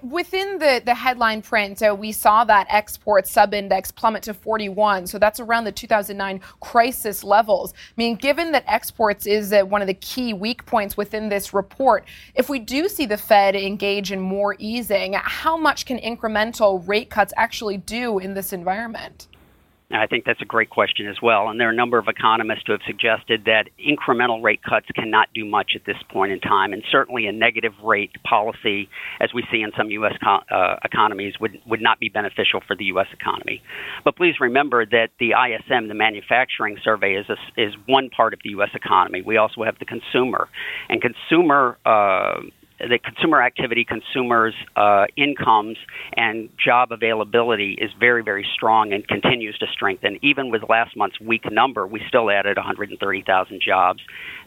Within 0.04 0.60
the, 0.60 0.82
the 0.86 0.94
headline 0.94 1.42
print, 1.42 1.82
uh, 1.82 1.96
we 1.98 2.12
saw 2.12 2.44
that 2.44 2.68
export 2.70 3.26
subindex 3.26 3.94
plummet 3.94 4.22
to 4.24 4.36
41. 4.36 5.08
So 5.08 5.18
that's 5.18 5.40
around 5.40 5.64
the 5.64 5.72
2009 5.72 6.42
crisis 6.60 7.24
levels. 7.24 7.74
I 7.74 7.94
mean, 7.98 8.16
given 8.16 8.52
that 8.52 8.64
exports 8.68 9.26
is 9.26 9.52
uh, 9.52 9.64
one 9.64 9.82
of 9.82 9.88
the 9.88 9.96
key 9.96 10.34
weak 10.34 10.66
points 10.68 10.96
within 10.96 11.30
this 11.30 11.56
report, 11.56 12.06
if 12.36 12.50
we 12.50 12.60
do 12.60 12.88
see 12.88 13.08
the 13.08 13.18
Fed 13.18 13.56
engage 13.56 14.12
in 14.12 14.20
more 14.20 14.56
easing, 14.60 15.14
how 15.14 15.58
much 15.58 15.88
can 15.88 15.98
incremental 15.98 16.88
rate 16.88 17.10
cuts 17.10 17.34
actually 17.36 17.78
do 17.78 18.20
in 18.20 18.36
this 18.36 18.54
environment? 18.54 19.29
I 19.92 20.06
think 20.06 20.26
that's 20.26 20.42
a 20.42 20.46
great 20.46 20.70
question 20.70 21.08
as 21.08 21.18
well. 21.22 21.50
And 21.50 21.60
there 21.60 21.68
are 21.68 21.72
a 21.72 21.76
number 21.76 21.98
of 21.98 22.08
economists 22.08 22.64
who 22.68 22.74
have 22.74 22.82
suggested 22.86 23.46
that 23.46 23.70
incremental 23.80 24.44
rate 24.44 24.62
cuts 24.62 24.86
cannot 24.94 25.30
do 25.34 25.46
much 25.46 25.72
at 25.76 25.82
this 25.86 25.98
point 26.12 26.32
in 26.32 26.40
time. 26.40 26.74
And 26.74 26.84
certainly 26.92 27.26
a 27.26 27.32
negative 27.32 27.74
rate 27.84 28.12
policy, 28.24 28.88
as 29.20 29.34
we 29.34 29.44
see 29.52 29.62
in 29.62 29.72
some 29.76 29.90
U.S. 29.90 30.14
Co- 30.24 30.56
uh, 30.56 30.76
economies, 30.86 31.34
would, 31.40 31.60
would 31.66 31.82
not 31.82 32.00
be 32.00 32.08
beneficial 32.08 32.62
for 32.68 32.76
the 32.76 32.86
U.S. 32.86 33.08
economy. 33.12 33.64
But 34.06 34.16
please 34.16 34.36
remember 34.40 34.86
that 34.86 35.10
the 35.20 35.32
ISM, 35.32 35.88
the 35.88 35.96
manufacturing 35.96 36.78
survey, 36.84 37.16
is, 37.16 37.26
a, 37.28 37.38
is 37.60 37.74
one 37.88 38.12
part 38.12 38.34
of 38.34 38.42
the 38.44 38.52
U.S. 38.52 38.70
economy. 38.76 39.24
We 39.24 39.38
also 39.38 39.64
have 39.64 39.80
the 39.80 39.86
consumer. 39.86 40.50
And 40.88 41.02
consumer. 41.02 41.78
Uh, 41.84 42.42
the 42.80 42.98
consumer 42.98 43.42
activity, 43.42 43.84
consumers' 43.84 44.54
uh, 44.76 45.06
incomes, 45.18 45.78
and 46.16 46.50
job 46.64 46.92
availability 46.92 47.74
is 47.74 47.92
very, 48.00 48.24
very 48.24 48.46
strong 48.54 48.94
and 48.94 49.08
continues 49.08 49.58
to 49.58 49.68
strengthen. 49.72 50.18
Even 50.22 50.50
with 50.50 50.64
last 50.70 50.96
month's 50.96 51.20
weak 51.20 51.52
number, 51.52 51.86
we 51.86 52.02
still 52.08 52.32
added 52.32 52.58
130,000 52.58 53.62
jobs. 53.62 54.00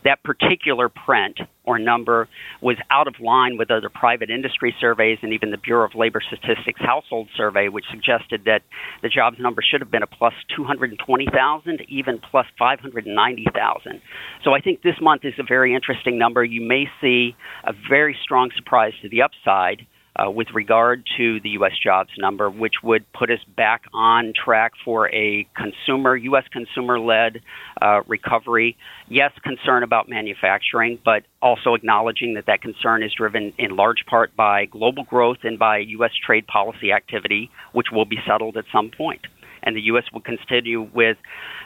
That 0.04 0.22
particular 0.22 0.88
print 0.88 1.38
or 1.64 1.78
number 1.78 2.28
was 2.60 2.76
out 2.90 3.06
of 3.06 3.14
line 3.20 3.56
with 3.56 3.70
other 3.70 3.88
private 3.88 4.30
industry 4.30 4.74
surveys 4.80 5.18
and 5.22 5.32
even 5.32 5.50
the 5.50 5.56
Bureau 5.58 5.86
of 5.86 5.94
Labor 5.94 6.20
Statistics 6.26 6.80
household 6.80 7.28
survey, 7.36 7.68
which 7.68 7.84
suggested 7.90 8.42
that 8.46 8.62
the 9.02 9.08
jobs 9.08 9.36
number 9.38 9.62
should 9.62 9.80
have 9.80 9.90
been 9.90 10.02
a 10.02 10.06
plus 10.06 10.34
220,000, 10.56 11.82
even 11.88 12.18
plus 12.18 12.46
590,000. 12.58 14.00
So 14.42 14.54
I 14.54 14.60
think 14.60 14.82
this 14.82 14.96
month 15.00 15.24
is 15.24 15.34
a 15.38 15.44
very 15.44 15.74
interesting 15.74 16.18
number. 16.18 16.42
You 16.42 16.62
may 16.62 16.86
see 17.00 17.36
a 17.64 17.72
very 17.88 18.16
strong 18.22 18.50
surprise 18.56 18.92
to 19.02 19.08
the 19.08 19.22
upside 19.22 19.86
uh, 20.14 20.30
with 20.30 20.48
regard 20.52 21.04
to 21.16 21.40
the 21.40 21.50
U.S. 21.50 21.72
jobs 21.82 22.10
number, 22.18 22.50
which 22.50 22.74
would 22.82 23.10
put 23.12 23.30
us 23.30 23.38
back 23.56 23.84
on 23.94 24.32
track 24.32 24.72
for 24.84 25.08
a 25.08 25.46
consumer, 25.56 26.16
U.S. 26.16 26.44
consumer 26.52 26.98
led 26.98 27.40
uh, 27.80 28.02
recovery. 28.06 28.76
Yes, 29.08 29.32
concern 29.42 29.82
about 29.82 30.08
manufacturing, 30.08 30.98
but 31.04 31.22
also 31.40 31.74
acknowledging 31.74 32.34
that 32.34 32.46
that 32.46 32.60
concern 32.60 33.02
is 33.02 33.12
driven 33.16 33.52
in 33.58 33.76
large 33.76 34.04
part 34.06 34.36
by 34.36 34.66
global 34.66 35.04
growth 35.04 35.38
and 35.44 35.58
by 35.58 35.78
U.S. 35.78 36.12
trade 36.24 36.46
policy 36.46 36.92
activity, 36.92 37.50
which 37.72 37.86
will 37.90 38.04
be 38.04 38.18
settled 38.26 38.56
at 38.56 38.64
some 38.72 38.90
point 38.90 39.22
and 39.62 39.76
the 39.76 39.82
U.S. 39.82 40.04
will 40.12 40.20
continue 40.20 40.82
with 40.82 41.16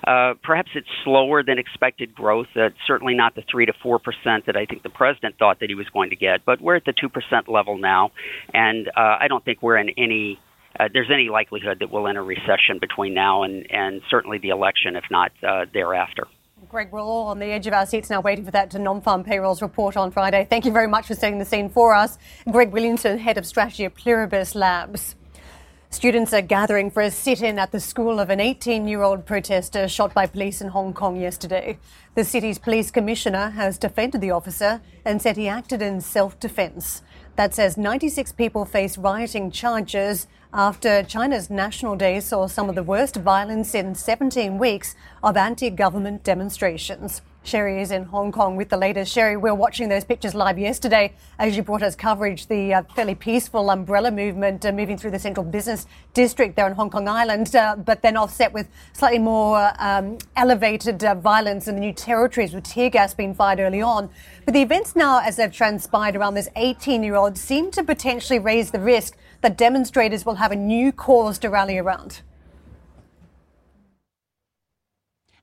uh, 0.07 0.35
perhaps 0.43 0.71
it's 0.75 0.89
slower 1.05 1.43
than 1.43 1.59
expected 1.59 2.15
growth. 2.15 2.49
Uh, 2.57 2.71
certainly 2.87 3.15
not 3.15 3.35
the 3.35 3.43
three 3.51 3.67
to 3.67 3.73
four 3.83 3.99
percent 3.99 4.47
that 4.47 4.57
I 4.57 4.67
think 4.67 4.83
the 4.83 4.91
president 4.91 5.37
thought 5.39 5.61
that 5.61 5.69
he 5.69 5.75
was 5.75 5.89
going 5.93 6.11
to 6.11 6.17
get, 6.17 6.45
but 6.45 6.61
we're 6.61 6.77
at 6.77 6.85
the 6.85 6.95
two 6.99 7.09
percent 7.09 7.49
level 7.49 7.79
now, 7.79 8.13
and 8.53 8.89
uh, 8.89 9.17
I 9.21 9.29
don't 9.29 9.45
think 9.45 9.63
we're 9.63 9.79
in 9.79 9.91
any. 9.97 10.39
Uh, 10.79 10.89
there's 10.93 11.11
any 11.11 11.31
likelihood 11.31 11.79
that 11.81 11.91
we'll 11.91 12.07
enter 12.07 12.23
recession 12.23 12.79
between 12.79 13.15
now 13.15 13.45
and, 13.45 13.67
and 13.71 14.03
certainly 14.11 14.37
the 14.37 14.51
election, 14.51 14.95
if 14.95 15.05
not 15.11 15.33
uh, 15.43 15.65
thereafter. 15.73 16.25
Greg, 16.69 16.91
we're 16.91 17.01
all 17.01 17.29
on 17.29 17.39
the 17.39 17.47
edge 17.47 17.67
of 17.67 17.73
our 17.75 17.87
seats 17.87 18.11
now 18.11 18.21
waiting 18.21 18.45
for 18.45 18.51
that 18.51 18.75
non-farm 18.75 19.25
payrolls 19.25 19.63
report 19.63 19.97
on 19.97 20.11
Friday. 20.11 20.47
Thank 20.49 20.65
you 20.65 20.73
very 20.73 20.89
much 20.89 21.07
for 21.07 21.15
setting 21.15 21.39
the 21.39 21.45
scene 21.45 21.69
for 21.69 21.95
us. 21.95 22.19
Greg 22.51 22.73
Williamson, 22.73 23.19
Head 23.19 23.39
of 23.39 23.47
Strategy 23.47 23.85
at 23.85 23.95
Pluribus 23.95 24.55
Labs. 24.55 25.15
Students 25.91 26.35
are 26.35 26.43
gathering 26.43 26.91
for 26.91 27.01
a 27.01 27.11
sit 27.11 27.41
in 27.41 27.59
at 27.59 27.71
the 27.71 27.81
school 27.81 28.19
of 28.19 28.29
an 28.29 28.41
18 28.41 28.89
year 28.89 29.03
old 29.03 29.25
protester 29.25 29.87
shot 29.89 30.13
by 30.13 30.27
police 30.27 30.61
in 30.61 30.69
Hong 30.69 30.93
Kong 30.93 31.17
yesterday. 31.17 31.79
The 32.17 32.25
city's 32.25 32.59
police 32.59 32.91
commissioner 32.91 33.51
has 33.51 33.79
defended 33.79 34.21
the 34.21 34.33
officer 34.33 34.81
and 35.05 35.23
said 35.23 35.37
he 35.37 35.49
acted 35.49 35.81
in 35.81 36.01
self 36.01 36.39
defense. 36.41 37.03
That 37.37 37.55
says 37.55 37.77
96 37.77 38.33
people 38.33 38.65
face 38.65 38.99
rioting 38.99 39.51
charges 39.51 40.27
after 40.53 41.03
China's 41.05 41.51
National 41.51 41.95
Day 41.97 42.19
saw 42.21 42.47
some 42.47 42.69
of 42.69 42.75
the 42.75 42.83
worst 42.83 43.17
violence 43.17 43.75
in 43.75 43.95
17 43.95 44.59
weeks 44.59 44.97
of 45.23 45.37
anti 45.37 45.71
government 45.71 46.25
demonstrations. 46.25 47.23
Sherry 47.47 47.81
is 47.81 47.93
in 47.93 48.03
Hong 48.05 48.33
Kong 48.33 48.57
with 48.57 48.71
the 48.71 48.77
latest. 48.77 49.13
Sherry, 49.13 49.37
we 49.37 49.49
are 49.49 49.55
watching 49.55 49.89
those 49.89 50.05
pictures 50.05 50.35
live 50.35 50.59
yesterday 50.59 51.13
as 51.39 51.57
you 51.57 51.63
brought 51.63 51.83
us 51.83 51.95
coverage. 51.95 52.49
The 52.49 52.75
uh, 52.75 52.83
fairly 52.97 53.15
peaceful 53.15 53.71
umbrella 53.71 54.11
movement 54.11 54.67
uh, 54.67 54.73
moving 54.73 54.99
through 54.99 55.13
the 55.13 55.19
central 55.21 55.47
business 55.47 55.87
district 56.13 56.57
there 56.57 56.65
on 56.65 56.73
Hong 56.73 56.91
Kong 56.91 57.07
Island, 57.07 57.55
uh, 57.55 57.77
but 57.77 58.03
then 58.03 58.17
offset 58.17 58.53
with 58.53 58.69
slightly 58.93 59.21
more 59.21 59.71
um, 59.79 60.19
elevated 60.35 61.05
uh, 61.05 61.15
violence 61.15 61.69
in 61.69 61.77
the 61.77 61.81
new 61.81 61.93
territories 61.93 62.53
with 62.53 62.65
tear 62.65 62.91
gas 62.91 63.15
being 63.15 63.33
fired 63.33 63.61
early 63.61 63.81
on. 63.81 64.11
But 64.45 64.55
the 64.55 64.63
events 64.63 64.97
now, 64.97 65.21
as 65.21 65.37
they've 65.37 65.53
transpired 65.53 66.17
around 66.17 66.35
this 66.35 66.49
18 66.57 67.05
year 67.05 67.15
old, 67.15 67.39
seem 67.39 67.71
to 67.73 67.85
potentially 67.85 68.41
raise 68.41 68.73
the 68.73 68.81
risk 68.81 69.17
that 69.43 69.57
demonstrators 69.57 70.27
will 70.27 70.37
have 70.37 70.51
a 70.51 70.57
new 70.57 70.91
cause 70.91 71.39
to 71.39 71.49
rally 71.49 71.79
around. 71.79 72.23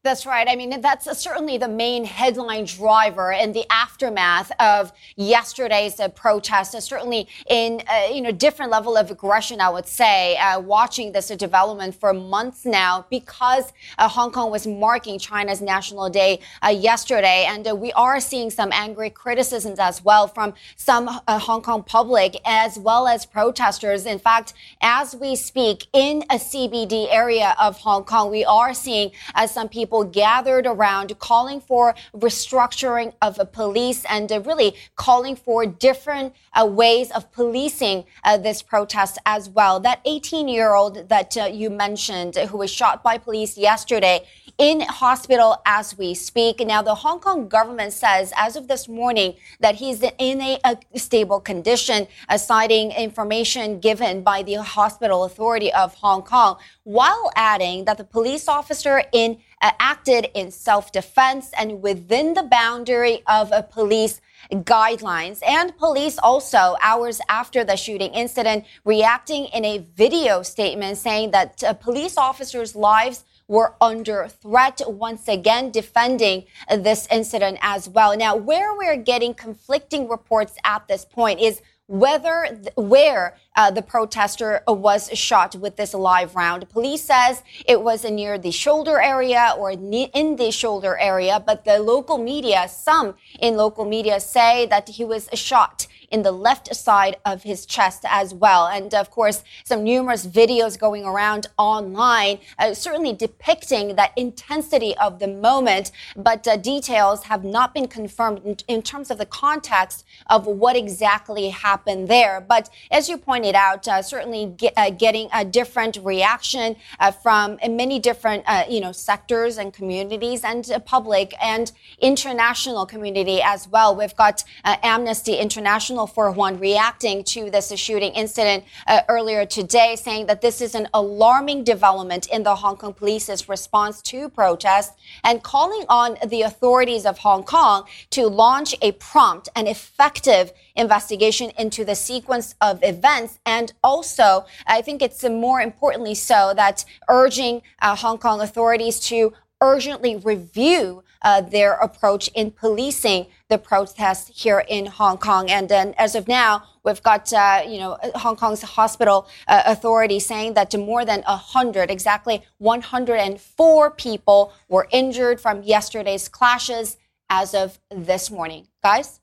That's 0.03 0.25
right. 0.25 0.45
I 0.49 0.57
mean, 0.57 0.81
that's 0.81 1.17
certainly 1.17 1.57
the 1.57 1.69
main 1.69 2.03
headline 2.03 2.65
driver 2.65 3.31
in 3.31 3.53
the 3.53 3.63
aftermath 3.71 4.51
of 4.59 4.91
yesterday's 5.15 5.97
uh, 5.97 6.09
protest. 6.09 6.75
Uh, 6.75 6.81
certainly 6.81 7.25
in, 7.47 7.81
uh, 7.87 8.09
you 8.11 8.19
know, 8.19 8.33
different 8.33 8.69
level 8.69 8.97
of 8.97 9.11
aggression, 9.11 9.61
I 9.61 9.69
would 9.69 9.87
say, 9.87 10.35
uh, 10.35 10.59
watching 10.59 11.13
this 11.13 11.29
development 11.29 11.95
for 11.95 12.13
months 12.13 12.65
now 12.65 13.05
because 13.09 13.71
uh, 13.97 14.09
Hong 14.09 14.33
Kong 14.33 14.51
was 14.51 14.67
marking 14.67 15.19
China's 15.19 15.61
National 15.61 16.09
Day 16.09 16.41
uh, 16.61 16.67
yesterday. 16.67 17.45
And 17.47 17.65
we 17.79 17.93
are 17.93 18.19
seeing 18.19 18.49
some 18.49 18.73
angry 18.73 19.09
criticisms 19.09 19.79
as 19.79 20.03
well 20.03 20.27
from 20.27 20.53
some 20.75 21.07
Hong 21.29 21.61
Kong 21.61 21.81
public 21.81 22.35
as 22.43 22.77
well 22.77 23.07
as 23.07 23.25
protesters. 23.25 24.05
In 24.05 24.19
fact, 24.19 24.53
as 24.81 25.15
we 25.15 25.37
speak 25.37 25.87
in 25.93 26.23
a 26.23 26.35
CBD 26.35 27.07
area 27.09 27.55
of 27.57 27.77
Hong 27.77 28.03
Kong, 28.03 28.29
we 28.29 28.43
are 28.43 28.73
seeing 28.73 29.09
as 29.33 29.49
some 29.49 29.69
people 29.69 29.92
people 29.93 30.05
gathered 30.05 30.65
around 30.65 31.13
calling 31.19 31.61
for 31.61 31.93
restructuring 32.15 33.13
of 33.21 33.37
police 33.51 34.03
and 34.09 34.31
uh, 34.31 34.41
really 34.41 34.73
calling 34.95 35.35
for 35.35 35.67
different 35.67 36.33
uh, 36.53 36.65
ways 36.65 37.11
of 37.11 37.31
policing 37.31 38.03
uh, 38.23 38.35
this 38.35 38.63
protest 38.63 39.19
as 39.27 39.49
well. 39.49 39.79
That 39.79 40.01
18 40.05 40.47
year 40.47 40.73
old 40.73 41.09
that 41.09 41.35
you 41.53 41.69
mentioned 41.69 42.35
who 42.37 42.57
was 42.57 42.71
shot 42.71 43.03
by 43.03 43.19
police 43.19 43.55
yesterday 43.55 44.25
in 44.57 44.81
hospital 44.81 45.61
as 45.65 45.97
we 45.97 46.13
speak. 46.13 46.59
Now, 46.59 46.81
the 46.81 46.95
Hong 46.95 47.19
Kong 47.19 47.47
government 47.47 47.93
says 47.93 48.33
as 48.37 48.55
of 48.55 48.67
this 48.67 48.87
morning 48.87 49.35
that 49.59 49.75
he's 49.75 50.03
in 50.17 50.41
a, 50.41 50.59
a 50.63 50.77
stable 50.99 51.39
condition, 51.39 52.07
uh, 52.29 52.37
citing 52.37 52.91
information 52.91 53.79
given 53.79 54.21
by 54.21 54.43
the 54.43 54.55
hospital 54.55 55.23
authority 55.23 55.71
of 55.73 55.95
Hong 55.95 56.21
Kong, 56.21 56.57
while 56.83 57.31
adding 57.35 57.85
that 57.85 57.97
the 57.97 58.03
police 58.03 58.47
officer 58.47 59.03
in 59.11 59.37
acted 59.79 60.27
in 60.33 60.51
self-defense 60.51 61.51
and 61.57 61.81
within 61.81 62.33
the 62.33 62.43
boundary 62.43 63.23
of 63.27 63.51
a 63.51 63.63
police 63.63 64.21
guidelines. 64.51 65.39
And 65.47 65.75
police 65.77 66.17
also, 66.17 66.75
hours 66.81 67.21
after 67.29 67.63
the 67.63 67.77
shooting 67.77 68.13
incident, 68.13 68.65
reacting 68.83 69.45
in 69.45 69.63
a 69.63 69.77
video 69.95 70.43
statement 70.43 70.97
saying 70.97 71.31
that 71.31 71.63
uh, 71.63 71.73
police 71.73 72.17
officers' 72.17 72.75
lives 72.75 73.23
were 73.47 73.75
under 73.81 74.27
threat 74.27 74.81
once 74.87 75.27
again 75.27 75.69
defending 75.69 76.45
this 76.77 77.07
incident 77.11 77.57
as 77.61 77.89
well. 77.89 78.17
Now, 78.17 78.35
where 78.35 78.75
we're 78.75 78.97
getting 78.97 79.33
conflicting 79.33 80.07
reports 80.07 80.55
at 80.63 80.87
this 80.87 81.05
point 81.05 81.39
is 81.39 81.61
whether 81.93 82.47
where 82.75 83.37
uh, 83.55 83.69
the 83.69 83.83
protester 83.83 84.63
was 84.67 85.11
shot 85.13 85.55
with 85.55 85.75
this 85.75 85.93
live 85.93 86.35
round. 86.35 86.67
Police 86.69 87.03
says 87.03 87.43
it 87.67 87.83
was 87.83 88.03
near 88.03 88.39
the 88.39 88.49
shoulder 88.49 88.99
area 88.99 89.53
or 89.59 89.69
in 89.71 90.35
the 90.35 90.49
shoulder 90.49 90.97
area, 90.97 91.39
but 91.45 91.65
the 91.65 91.77
local 91.77 92.17
media, 92.17 92.67
some 92.67 93.13
in 93.39 93.55
local 93.55 93.85
media 93.85 94.19
say 94.19 94.65
that 94.65 94.89
he 94.89 95.05
was 95.05 95.29
shot 95.35 95.85
in 96.13 96.21
the 96.21 96.31
left 96.31 96.73
side 96.75 97.17
of 97.25 97.41
his 97.41 97.65
chest 97.65 98.05
as 98.07 98.33
well. 98.33 98.67
And 98.67 98.93
of 98.93 99.09
course, 99.09 99.43
some 99.65 99.83
numerous 99.83 100.25
videos 100.27 100.79
going 100.79 101.05
around 101.05 101.47
online, 101.57 102.39
uh, 102.59 102.75
certainly 102.75 103.13
depicting 103.13 103.95
that 103.95 104.11
intensity 104.15 104.95
of 104.97 105.17
the 105.17 105.27
moment, 105.27 105.91
but 106.15 106.47
uh, 106.47 106.55
details 106.55 107.23
have 107.23 107.43
not 107.43 107.73
been 107.73 107.87
confirmed 107.87 108.41
in, 108.45 108.57
in, 108.67 108.81
terms 108.83 109.09
of 109.09 109.17
the 109.17 109.25
context 109.25 110.05
of 110.27 110.45
what 110.45 110.75
exactly 110.75 111.49
happened 111.49 112.07
there. 112.07 112.39
But 112.39 112.69
as 112.91 113.09
you 113.09 113.17
pointed 113.17 113.55
out, 113.55 113.87
uh, 113.87 114.03
certainly 114.03 114.53
get, 114.55 114.73
uh, 114.77 114.91
getting 114.91 115.29
a 115.33 115.43
different 115.43 115.97
reaction 116.03 116.75
uh, 116.99 117.09
from 117.09 117.57
many 117.67 117.97
different, 117.97 118.43
uh, 118.45 118.65
you 118.69 118.81
know, 118.81 118.91
sectors 118.91 119.57
and 119.57 119.73
communities 119.73 120.43
and 120.43 120.69
public 120.85 121.33
and 121.41 121.71
international 121.99 122.85
community 122.85 123.41
as 123.41 123.67
well. 123.67 123.95
We've 123.95 124.15
got 124.15 124.43
Amnesty 124.63 125.37
International 125.37 126.02
Channel 126.03 126.15
401 126.15 126.59
reacting 126.59 127.23
to 127.23 127.49
this 127.49 127.71
shooting 127.79 128.11
incident 128.11 128.65
uh, 128.87 129.01
earlier 129.07 129.45
today, 129.45 129.95
saying 129.95 130.25
that 130.25 130.41
this 130.41 130.59
is 130.59 130.75
an 130.75 130.89
alarming 130.93 131.63
development 131.63 132.27
in 132.27 132.43
the 132.43 132.55
Hong 132.55 132.75
Kong 132.75 132.93
police's 132.93 133.47
response 133.47 134.01
to 134.01 134.27
protests 134.27 134.97
and 135.23 135.41
calling 135.41 135.85
on 135.87 136.17
the 136.27 136.41
authorities 136.41 137.05
of 137.05 137.19
Hong 137.19 137.43
Kong 137.43 137.85
to 138.09 138.27
launch 138.27 138.75
a 138.81 138.91
prompt 138.93 139.47
and 139.55 139.65
effective 139.65 140.51
investigation 140.75 141.51
into 141.57 141.85
the 141.85 141.95
sequence 141.95 142.55
of 142.59 142.79
events. 142.83 143.39
And 143.45 143.71
also, 143.81 144.45
I 144.67 144.81
think 144.81 145.01
it's 145.01 145.23
more 145.23 145.61
importantly 145.61 146.15
so 146.15 146.53
that 146.57 146.83
urging 147.07 147.61
uh, 147.81 147.95
Hong 147.95 148.17
Kong 148.17 148.41
authorities 148.41 148.99
to 149.07 149.31
urgently 149.63 150.17
review 150.17 151.03
uh, 151.21 151.39
their 151.39 151.73
approach 151.75 152.27
in 152.35 152.51
policing 152.51 153.25
the 153.49 153.57
protests 153.57 154.43
here 154.43 154.63
in 154.67 154.85
Hong 154.85 155.17
Kong. 155.17 155.49
And 155.49 155.69
then 155.69 155.95
as 155.97 156.15
of 156.15 156.27
now, 156.27 156.63
we've 156.83 157.01
got, 157.01 157.31
uh, 157.31 157.61
you 157.65 157.79
know, 157.79 157.97
Hong 158.15 158.35
Kong's 158.35 158.61
hospital 158.61 159.27
uh, 159.47 159.63
authority 159.65 160.19
saying 160.19 160.53
that 160.55 160.77
more 160.77 161.05
than 161.05 161.21
100, 161.21 161.89
exactly 161.89 162.43
104 162.57 163.91
people 163.91 164.53
were 164.67 164.87
injured 164.91 165.39
from 165.39 165.63
yesterday's 165.63 166.27
clashes 166.27 166.97
as 167.29 167.55
of 167.55 167.79
this 167.89 168.29
morning. 168.29 168.67
Guys? 168.83 169.21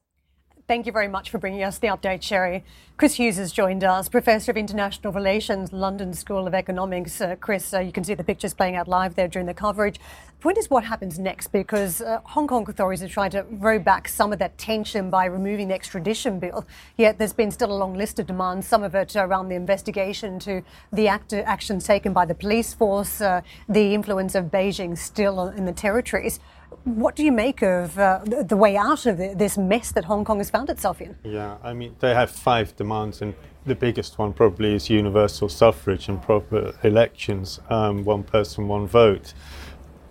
Thank 0.71 0.87
you 0.87 0.93
very 0.93 1.09
much 1.09 1.31
for 1.31 1.39
bringing 1.39 1.65
us 1.65 1.79
the 1.79 1.89
update, 1.89 2.23
Sherry. 2.23 2.63
Chris 2.97 3.15
Hughes 3.15 3.39
has 3.39 3.51
joined 3.51 3.83
us, 3.83 4.09
Professor 4.09 4.53
of 4.53 4.57
International 4.57 5.13
Relations, 5.13 5.73
London 5.73 6.15
School 6.15 6.47
of 6.47 6.55
Economics. 6.55 7.21
Uh, 7.21 7.35
Chris, 7.41 7.75
uh, 7.75 7.81
you 7.81 7.91
can 7.91 8.05
see 8.05 8.15
the 8.15 8.23
pictures 8.23 8.55
playing 8.55 8.77
out 8.77 8.87
live 8.87 9.17
there 9.17 9.27
during 9.27 9.47
the 9.47 9.55
coverage. 9.55 9.99
The 9.99 10.43
point 10.43 10.59
is 10.59 10.71
what 10.71 10.85
happens 10.85 11.19
next 11.19 11.49
because 11.49 12.01
uh, 12.01 12.21
Hong 12.23 12.47
Kong 12.47 12.71
authorities 12.71 13.03
are 13.03 13.09
trying 13.09 13.33
to 13.33 13.45
row 13.51 13.81
back 13.81 14.07
some 14.07 14.33
of 14.33 14.39
that 14.39 14.59
tension 14.59 15.11
by 15.11 15.25
removing 15.25 15.67
the 15.67 15.75
extradition 15.75 16.39
bill. 16.39 16.65
Yet 16.97 17.19
there's 17.19 17.33
been 17.33 17.51
still 17.51 17.73
a 17.73 17.75
long 17.75 17.95
list 17.95 18.21
of 18.21 18.29
demands, 18.29 18.69
some 18.69 18.85
of 18.85 18.95
it 18.95 19.17
around 19.17 19.49
the 19.49 19.57
investigation 19.57 20.39
to 20.39 20.63
the 20.93 21.09
act- 21.09 21.33
actions 21.33 21.85
taken 21.85 22.13
by 22.13 22.27
the 22.27 22.35
police 22.37 22.75
force, 22.75 23.21
uh, 23.21 23.41
the 23.69 23.93
influence 23.93 24.37
of 24.37 24.45
Beijing 24.53 24.97
still 24.97 25.49
in 25.49 25.65
the 25.65 25.73
territories. 25.73 26.39
What 26.85 27.15
do 27.17 27.25
you 27.25 27.33
make 27.33 27.63
of 27.63 27.99
uh, 27.99 28.21
the 28.25 28.57
way 28.57 28.77
out 28.77 29.07
of 29.07 29.19
this 29.19 29.59
mess 29.59 29.93
that 29.93 30.05
Hong 30.05 30.25
Kong 30.25 30.39
has 30.39 30.51
found 30.51 30.71
itself 30.71 31.01
in? 31.01 31.17
Yeah, 31.25 31.59
I 31.63 31.73
mean, 31.73 31.97
they 32.01 32.15
have 32.15 32.31
five 32.31 32.75
demands, 32.77 33.21
and 33.21 33.35
the 33.67 33.75
biggest 33.75 34.19
one 34.19 34.33
probably 34.33 34.75
is 34.75 34.89
universal 34.89 35.49
suffrage 35.49 36.09
and 36.09 36.23
proper 36.23 36.75
elections, 36.83 37.61
um, 37.69 38.05
one 38.05 38.23
person, 38.23 38.69
one 38.69 38.87
vote. 38.87 39.35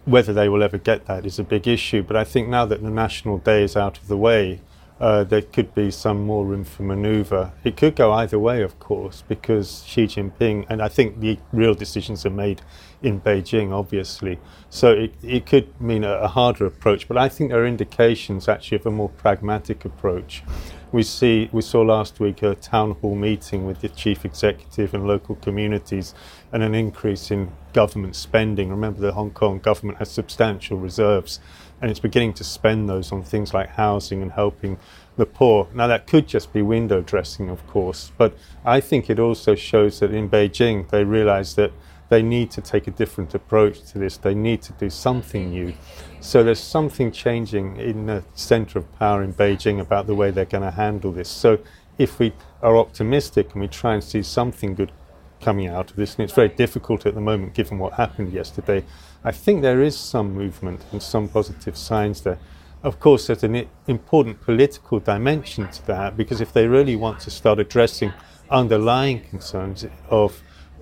Whether 0.05 0.33
they 0.33 0.49
will 0.49 0.63
ever 0.63 0.77
get 0.77 1.05
that 1.07 1.25
is 1.25 1.39
a 1.39 1.43
big 1.43 1.67
issue, 1.67 2.03
but 2.03 2.15
I 2.15 2.23
think 2.23 2.47
now 2.47 2.65
that 2.65 2.81
the 2.81 2.89
National 2.89 3.37
Day 3.37 3.63
is 3.63 3.75
out 3.75 3.97
of 3.97 4.07
the 4.07 4.17
way, 4.17 4.61
uh, 4.99 5.23
there 5.23 5.41
could 5.41 5.73
be 5.73 5.89
some 5.89 6.21
more 6.21 6.45
room 6.45 6.63
for 6.63 6.83
manoeuvre. 6.83 7.53
It 7.63 7.77
could 7.77 7.95
go 7.95 8.11
either 8.11 8.37
way, 8.37 8.61
of 8.61 8.79
course, 8.79 9.23
because 9.27 9.83
Xi 9.87 10.05
Jinping, 10.05 10.65
and 10.69 10.81
I 10.81 10.89
think 10.89 11.19
the 11.19 11.39
real 11.53 11.73
decisions 11.73 12.25
are 12.25 12.31
made 12.31 12.61
in 13.01 13.21
Beijing, 13.21 13.71
obviously. 13.71 14.39
So 14.69 14.91
it, 14.91 15.13
it 15.23 15.45
could 15.45 15.79
mean 15.79 16.03
a, 16.03 16.13
a 16.13 16.27
harder 16.27 16.65
approach, 16.65 17.07
but 17.07 17.17
I 17.17 17.29
think 17.29 17.49
there 17.49 17.63
are 17.63 17.67
indications 17.67 18.47
actually 18.47 18.77
of 18.77 18.85
a 18.85 18.91
more 18.91 19.09
pragmatic 19.09 19.85
approach. 19.85 20.43
We 20.91 21.03
see 21.03 21.49
we 21.51 21.61
saw 21.61 21.81
last 21.81 22.19
week 22.19 22.41
a 22.41 22.55
town 22.55 22.91
hall 22.95 23.15
meeting 23.15 23.67
with 23.67 23.81
the 23.81 23.89
chief 23.89 24.25
executive 24.25 24.95
and 24.95 25.05
local 25.05 25.35
communities, 25.35 26.15
and 26.51 26.63
an 26.63 26.73
increase 26.73 27.29
in 27.29 27.51
government 27.73 28.15
spending. 28.15 28.69
Remember, 28.69 28.99
the 28.99 29.11
Hong 29.11 29.29
Kong 29.29 29.59
government 29.59 29.99
has 29.99 30.09
substantial 30.09 30.77
reserves, 30.77 31.39
and 31.79 31.91
it's 31.91 31.99
beginning 31.99 32.33
to 32.33 32.43
spend 32.43 32.89
those 32.89 33.11
on 33.11 33.21
things 33.23 33.53
like 33.53 33.69
housing 33.69 34.23
and 34.23 34.31
helping 34.31 34.79
the 35.15 35.27
poor. 35.27 35.67
Now, 35.75 35.85
that 35.87 36.07
could 36.07 36.27
just 36.27 36.51
be 36.53 36.63
window 36.63 37.01
dressing, 37.01 37.49
of 37.49 37.65
course, 37.67 38.11
but 38.17 38.35
I 38.65 38.81
think 38.81 39.11
it 39.11 39.19
also 39.19 39.53
shows 39.53 39.99
that 39.99 40.11
in 40.11 40.27
Beijing 40.27 40.89
they 40.89 41.03
realize 41.03 41.53
that 41.55 41.71
they 42.09 42.23
need 42.23 42.51
to 42.51 42.61
take 42.61 42.87
a 42.87 42.91
different 42.91 43.33
approach 43.35 43.81
to 43.91 43.99
this. 43.99 44.17
They 44.17 44.33
need 44.33 44.61
to 44.63 44.73
do 44.73 44.89
something 44.89 45.51
new. 45.51 45.73
So 46.19 46.43
there's 46.43 46.59
something 46.59 47.11
changing 47.11 47.77
in 47.77 48.07
the 48.07 48.23
center 48.33 48.79
of 48.79 48.91
power 48.97 49.23
in 49.23 49.33
Beijing 49.33 49.79
about 49.79 50.07
the 50.07 50.15
way 50.15 50.31
they're 50.31 50.45
going 50.45 50.63
to 50.63 50.71
handle 50.71 51.11
this. 51.11 51.29
So 51.29 51.59
if 51.97 52.17
we 52.17 52.33
are 52.61 52.75
optimistic 52.77 53.53
and 53.53 53.61
we 53.61 53.67
try 53.67 53.93
and 53.93 54.03
see 54.03 54.23
something 54.23 54.73
good 54.73 54.91
coming 55.39 55.67
out 55.67 55.91
of 55.91 55.95
this, 55.95 56.15
and 56.15 56.23
it's 56.23 56.33
very 56.33 56.49
difficult 56.49 57.05
at 57.05 57.13
the 57.13 57.21
moment 57.21 57.53
given 57.53 57.77
what 57.77 57.93
happened 57.93 58.33
yesterday, 58.33 58.83
I 59.23 59.31
think 59.31 59.61
there 59.61 59.81
is 59.81 59.97
some 59.97 60.33
movement 60.33 60.81
and 60.91 61.01
some 61.01 61.29
positive 61.29 61.77
signs 61.77 62.21
there. 62.21 62.39
Of 62.81 62.99
course, 62.99 63.27
there's 63.27 63.43
an 63.43 63.67
important 63.87 64.41
political 64.41 64.99
dimension 64.99 65.69
to 65.69 65.87
that 65.87 66.17
because 66.17 66.41
if 66.41 66.53
they 66.53 66.67
really 66.67 66.95
want 66.95 67.19
to 67.21 67.31
start 67.31 67.59
addressing 67.59 68.13
underlying 68.49 69.21
concerns 69.21 69.85
of 70.09 70.41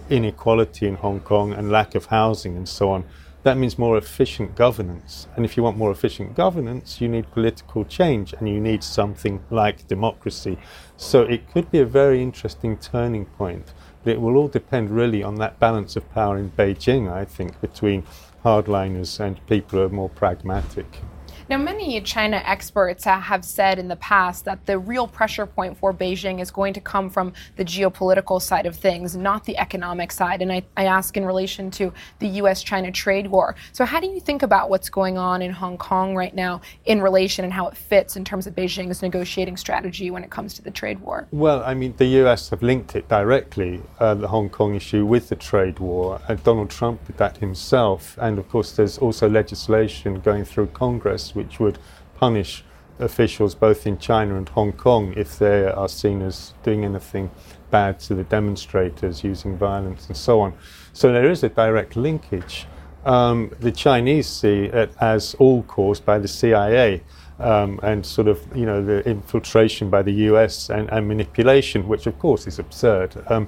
inequality 0.09 0.87
in 0.87 0.95
Hong 0.95 1.19
Kong 1.19 1.53
and 1.53 1.71
lack 1.71 1.95
of 1.95 2.05
housing 2.05 2.55
and 2.55 2.67
so 2.67 2.91
on, 2.91 3.03
that 3.43 3.57
means 3.57 3.77
more 3.77 3.97
efficient 3.97 4.55
governance. 4.55 5.27
And 5.35 5.45
if 5.45 5.55
you 5.55 5.63
want 5.63 5.77
more 5.77 5.91
efficient 5.91 6.35
governance, 6.35 6.99
you 6.99 7.07
need 7.07 7.31
political 7.31 7.85
change 7.85 8.33
and 8.33 8.49
you 8.49 8.59
need 8.59 8.83
something 8.83 9.41
like 9.49 9.87
democracy. 9.87 10.57
So 10.97 11.21
it 11.21 11.49
could 11.51 11.71
be 11.71 11.79
a 11.79 11.85
very 11.85 12.21
interesting 12.21 12.77
turning 12.77 13.25
point. 13.25 13.73
But 14.03 14.13
it 14.13 14.21
will 14.21 14.35
all 14.35 14.47
depend 14.47 14.89
really 14.89 15.23
on 15.23 15.35
that 15.35 15.59
balance 15.59 15.95
of 15.95 16.11
power 16.11 16.37
in 16.37 16.51
Beijing, 16.51 17.11
I 17.11 17.25
think, 17.25 17.59
between 17.61 18.03
hardliners 18.43 19.19
and 19.19 19.45
people 19.47 19.79
who 19.79 19.85
are 19.85 19.89
more 19.89 20.09
pragmatic. 20.09 21.01
Now, 21.49 21.55
many 21.55 22.01
China 22.01 22.41
experts 22.43 23.05
have 23.05 23.45
said 23.45 23.79
in 23.79 23.87
the 23.87 23.95
past 23.95 24.43
that 24.43 24.65
the 24.65 24.77
real 24.77 25.07
pressure 25.07 25.45
point 25.45 25.77
for 25.77 25.93
Beijing 25.93 26.41
is 26.41 26.51
going 26.51 26.73
to 26.73 26.81
come 26.81 27.09
from 27.09 27.31
the 27.55 27.63
geopolitical 27.63 28.41
side 28.41 28.65
of 28.65 28.75
things, 28.75 29.15
not 29.15 29.45
the 29.45 29.57
economic 29.57 30.11
side. 30.11 30.41
And 30.41 30.51
I, 30.51 30.63
I 30.75 30.87
ask 30.87 31.15
in 31.15 31.23
relation 31.23 31.71
to 31.71 31.93
the 32.19 32.27
U.S. 32.41 32.63
China 32.63 32.91
trade 32.91 33.27
war. 33.27 33.55
So, 33.71 33.85
how 33.85 34.01
do 34.01 34.07
you 34.07 34.19
think 34.19 34.43
about 34.43 34.69
what's 34.69 34.89
going 34.89 35.17
on 35.17 35.41
in 35.41 35.51
Hong 35.51 35.77
Kong 35.77 36.15
right 36.15 36.35
now 36.35 36.59
in 36.83 37.01
relation 37.01 37.45
and 37.45 37.53
how 37.53 37.69
it 37.69 37.77
fits 37.77 38.17
in 38.17 38.25
terms 38.25 38.45
of 38.45 38.53
Beijing's 38.53 39.01
negotiating 39.01 39.55
strategy 39.55 40.11
when 40.11 40.25
it 40.25 40.29
comes 40.29 40.53
to 40.55 40.61
the 40.61 40.71
trade 40.71 40.99
war? 40.99 41.27
Well, 41.31 41.63
I 41.63 41.75
mean, 41.75 41.93
the 41.95 42.07
U.S. 42.23 42.49
have 42.49 42.61
linked 42.61 42.93
it 42.93 43.07
directly, 43.07 43.81
uh, 44.01 44.15
the 44.15 44.27
Hong 44.27 44.49
Kong 44.49 44.75
issue, 44.75 45.05
with 45.05 45.29
the 45.29 45.37
trade 45.37 45.79
war. 45.79 46.19
Uh, 46.27 46.35
Donald 46.35 46.69
Trump 46.69 47.07
did 47.07 47.17
that 47.19 47.37
himself. 47.37 48.17
And 48.19 48.37
of 48.37 48.49
course, 48.49 48.73
there's 48.73 48.97
also 48.97 49.29
legislation 49.29 50.19
going 50.19 50.43
through 50.43 50.67
Congress 50.67 51.35
which 51.37 51.59
would 51.59 51.79
punish 52.15 52.63
officials 52.99 53.55
both 53.55 53.85
in 53.85 53.97
China 53.97 54.35
and 54.35 54.49
Hong 54.49 54.73
Kong 54.73 55.13
if 55.15 55.37
they 55.37 55.65
are 55.65 55.87
seen 55.87 56.21
as 56.21 56.53
doing 56.63 56.83
anything 56.83 57.29
bad 57.69 57.99
to 57.99 58.15
the 58.15 58.23
demonstrators, 58.23 59.23
using 59.23 59.57
violence, 59.57 60.07
and 60.07 60.17
so 60.17 60.41
on. 60.41 60.53
So 60.93 61.11
there 61.11 61.29
is 61.29 61.43
a 61.43 61.49
direct 61.49 61.95
linkage. 61.95 62.65
Um, 63.05 63.51
the 63.59 63.71
Chinese 63.71 64.27
see 64.27 64.65
it 64.65 64.91
as 64.99 65.35
all 65.35 65.63
caused 65.63 66.05
by 66.05 66.19
the 66.19 66.27
CIA. 66.27 67.03
Um, 67.39 67.79
and 67.83 68.03
sort 68.03 68.27
of, 68.27 68.41
you 68.55 68.65
know, 68.65 68.83
the 68.83 69.07
infiltration 69.07 69.91
by 69.91 70.01
the 70.01 70.11
US 70.31 70.71
and, 70.71 70.89
and 70.89 71.07
manipulation, 71.07 71.87
which 71.87 72.07
of 72.07 72.17
course 72.17 72.47
is 72.47 72.57
absurd. 72.57 73.13
Um, 73.27 73.47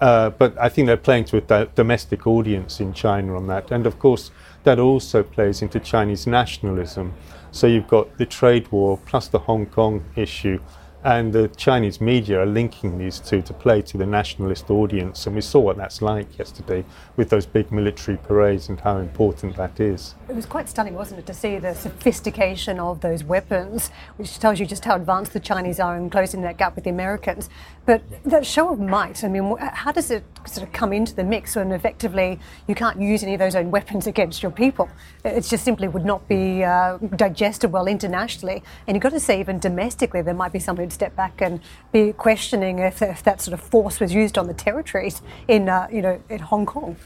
uh, 0.00 0.30
but 0.30 0.56
I 0.58 0.70
think 0.70 0.86
they're 0.86 0.96
playing 0.96 1.24
to 1.26 1.36
a 1.36 1.40
do- 1.42 1.70
domestic 1.74 2.26
audience 2.26 2.80
in 2.80 2.94
China 2.94 3.36
on 3.36 3.46
that. 3.48 3.70
And 3.70 3.86
of 3.86 3.98
course, 3.98 4.30
that 4.66 4.80
also 4.80 5.22
plays 5.22 5.62
into 5.62 5.78
Chinese 5.78 6.26
nationalism. 6.26 7.14
So 7.52 7.68
you've 7.68 7.86
got 7.86 8.18
the 8.18 8.26
trade 8.26 8.66
war 8.72 8.98
plus 9.06 9.28
the 9.28 9.38
Hong 9.38 9.66
Kong 9.66 10.04
issue 10.16 10.58
and 11.06 11.32
the 11.32 11.46
Chinese 11.50 12.00
media 12.00 12.40
are 12.40 12.46
linking 12.46 12.98
these 12.98 13.20
two 13.20 13.40
to 13.40 13.54
play 13.54 13.80
to 13.80 13.96
the 13.96 14.04
nationalist 14.04 14.68
audience. 14.70 15.24
And 15.28 15.36
we 15.36 15.40
saw 15.40 15.60
what 15.60 15.76
that's 15.76 16.02
like 16.02 16.36
yesterday 16.36 16.84
with 17.14 17.30
those 17.30 17.46
big 17.46 17.70
military 17.70 18.16
parades 18.16 18.68
and 18.68 18.80
how 18.80 18.96
important 18.98 19.56
that 19.56 19.78
is. 19.78 20.16
It 20.28 20.34
was 20.34 20.46
quite 20.46 20.68
stunning, 20.68 20.94
wasn't 20.94 21.20
it, 21.20 21.26
to 21.26 21.32
see 21.32 21.58
the 21.58 21.74
sophistication 21.74 22.80
of 22.80 23.02
those 23.02 23.22
weapons, 23.22 23.92
which 24.16 24.36
tells 24.40 24.58
you 24.58 24.66
just 24.66 24.84
how 24.84 24.96
advanced 24.96 25.32
the 25.32 25.38
Chinese 25.38 25.78
are 25.78 25.96
in 25.96 26.10
closing 26.10 26.42
that 26.42 26.56
gap 26.56 26.74
with 26.74 26.82
the 26.82 26.90
Americans. 26.90 27.48
But 27.84 28.02
that 28.24 28.44
show 28.44 28.72
of 28.72 28.80
might, 28.80 29.22
I 29.22 29.28
mean, 29.28 29.56
how 29.60 29.92
does 29.92 30.10
it 30.10 30.24
sort 30.44 30.66
of 30.66 30.72
come 30.72 30.92
into 30.92 31.14
the 31.14 31.22
mix 31.22 31.54
when 31.54 31.70
effectively 31.70 32.40
you 32.66 32.74
can't 32.74 33.00
use 33.00 33.22
any 33.22 33.34
of 33.34 33.38
those 33.38 33.54
own 33.54 33.70
weapons 33.70 34.08
against 34.08 34.42
your 34.42 34.50
people? 34.50 34.88
It 35.24 35.42
just 35.42 35.64
simply 35.64 35.86
would 35.86 36.04
not 36.04 36.26
be 36.26 36.64
uh, 36.64 36.98
digested 37.14 37.70
well 37.70 37.86
internationally. 37.86 38.64
And 38.88 38.96
you've 38.96 39.04
got 39.04 39.12
to 39.12 39.20
say, 39.20 39.38
even 39.38 39.60
domestically, 39.60 40.20
there 40.22 40.34
might 40.34 40.52
be 40.52 40.58
somebody 40.58 40.95
step 40.96 41.14
back 41.14 41.40
and 41.40 41.60
be 41.92 42.12
questioning 42.12 42.78
if, 42.78 43.02
if 43.02 43.22
that 43.22 43.40
sort 43.40 43.52
of 43.52 43.60
force 43.60 44.00
was 44.00 44.12
used 44.12 44.38
on 44.38 44.46
the 44.46 44.54
territories 44.54 45.22
in, 45.46 45.68
uh, 45.68 45.86
you 45.92 46.02
know, 46.02 46.20
in 46.28 46.40
Hong 46.40 46.66
Kong. 46.66 46.96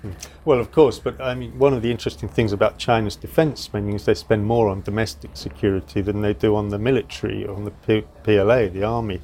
Well, 0.45 0.61
of 0.61 0.71
course, 0.71 0.99
but 0.99 1.21
I 1.21 1.35
mean, 1.35 1.59
one 1.59 1.75
of 1.75 1.83
the 1.83 1.91
interesting 1.91 2.29
things 2.29 2.53
about 2.53 2.79
China's 2.79 3.17
defence 3.17 3.61
spending 3.61 3.95
is 3.95 4.05
they 4.05 4.15
spend 4.15 4.45
more 4.45 4.69
on 4.69 4.83
domestic 4.83 5.33
security 5.35 6.01
than 6.01 6.23
they 6.23 6.35
do 6.35 6.55
on 6.55 6.69
the 6.69 6.79
military, 6.79 7.47
on 7.47 7.65
the 7.65 7.73
P- 7.87 8.07
PLA, 8.23 8.69
the 8.69 8.85
army. 8.85 9.21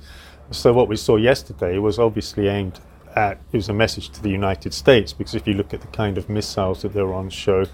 So 0.50 0.72
what 0.72 0.88
we 0.88 0.96
saw 0.96 1.16
yesterday 1.16 1.78
was 1.78 1.98
obviously 1.98 2.48
aimed 2.48 2.80
at, 3.16 3.40
it 3.52 3.56
was 3.56 3.68
a 3.68 3.72
message 3.72 4.10
to 4.10 4.22
the 4.22 4.28
United 4.28 4.74
States 4.74 5.12
because 5.12 5.34
if 5.34 5.46
you 5.46 5.54
look 5.54 5.72
at 5.72 5.80
the 5.80 5.86
kind 5.88 6.18
of 6.18 6.28
missiles 6.28 6.82
that 6.82 6.92
they 6.92 7.02
were 7.02 7.14
on 7.14 7.30
show, 7.30 7.64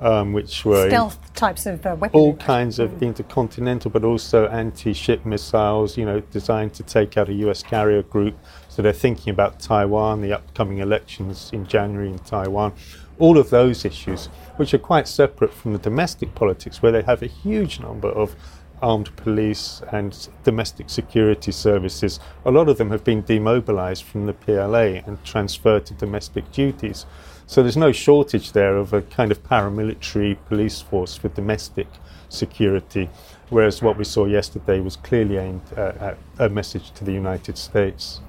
um, 0.00 0.32
which 0.32 0.64
were 0.64 0.88
stealth 0.88 1.34
types 1.34 1.66
of 1.66 1.86
uh, 1.86 1.96
weapons, 1.98 2.20
all 2.20 2.36
kinds 2.36 2.78
of 2.78 3.02
intercontinental, 3.02 3.90
but 3.90 4.04
also 4.04 4.48
anti-ship 4.48 5.24
missiles, 5.24 5.96
you 5.96 6.04
know, 6.04 6.20
designed 6.20 6.74
to 6.74 6.82
take 6.82 7.16
out 7.16 7.28
a 7.28 7.32
U.S. 7.34 7.62
carrier 7.62 8.02
group. 8.02 8.36
So 8.68 8.82
they're 8.82 8.92
thinking 8.92 9.30
about 9.30 9.60
Taiwan, 9.60 10.20
the 10.20 10.32
upcoming 10.32 10.78
elections 10.78 11.50
in 11.52 11.66
January 11.66 12.08
in 12.08 12.18
Taiwan, 12.18 12.74
all 13.18 13.38
of 13.38 13.50
those 13.50 13.84
issues, 13.84 14.26
which 14.56 14.74
are 14.74 14.78
quite 14.78 15.08
separate 15.08 15.54
from 15.54 15.72
the 15.72 15.78
domestic 15.78 16.34
politics, 16.34 16.82
where 16.82 16.92
they 16.92 17.02
have 17.02 17.22
a 17.22 17.26
huge 17.26 17.80
number 17.80 18.08
of 18.08 18.36
armed 18.82 19.14
police 19.16 19.82
and 19.92 20.28
domestic 20.44 20.90
security 20.90 21.52
services, 21.52 22.20
a 22.44 22.50
lot 22.50 22.68
of 22.68 22.78
them 22.78 22.90
have 22.90 23.04
been 23.04 23.22
demobilized 23.22 24.04
from 24.04 24.26
the 24.26 24.32
PLA 24.32 25.02
and 25.06 25.22
transferred 25.24 25.86
to 25.86 25.94
domestic 25.94 26.50
duties. 26.52 27.06
So 27.46 27.62
there's 27.62 27.76
no 27.76 27.92
shortage 27.92 28.52
there 28.52 28.76
of 28.76 28.92
a 28.92 29.02
kind 29.02 29.32
of 29.32 29.42
paramilitary 29.42 30.36
police 30.48 30.80
force 30.80 31.16
for 31.16 31.28
domestic 31.28 31.86
security, 32.28 33.08
whereas 33.48 33.82
what 33.82 33.96
we 33.96 34.04
saw 34.04 34.26
yesterday 34.26 34.80
was 34.80 34.96
clearly 34.96 35.38
aimed 35.38 35.62
uh, 35.76 35.92
at 35.98 36.18
a 36.38 36.48
message 36.48 36.90
to 36.92 37.04
the 37.04 37.12
United 37.12 37.56
States. 37.56 38.20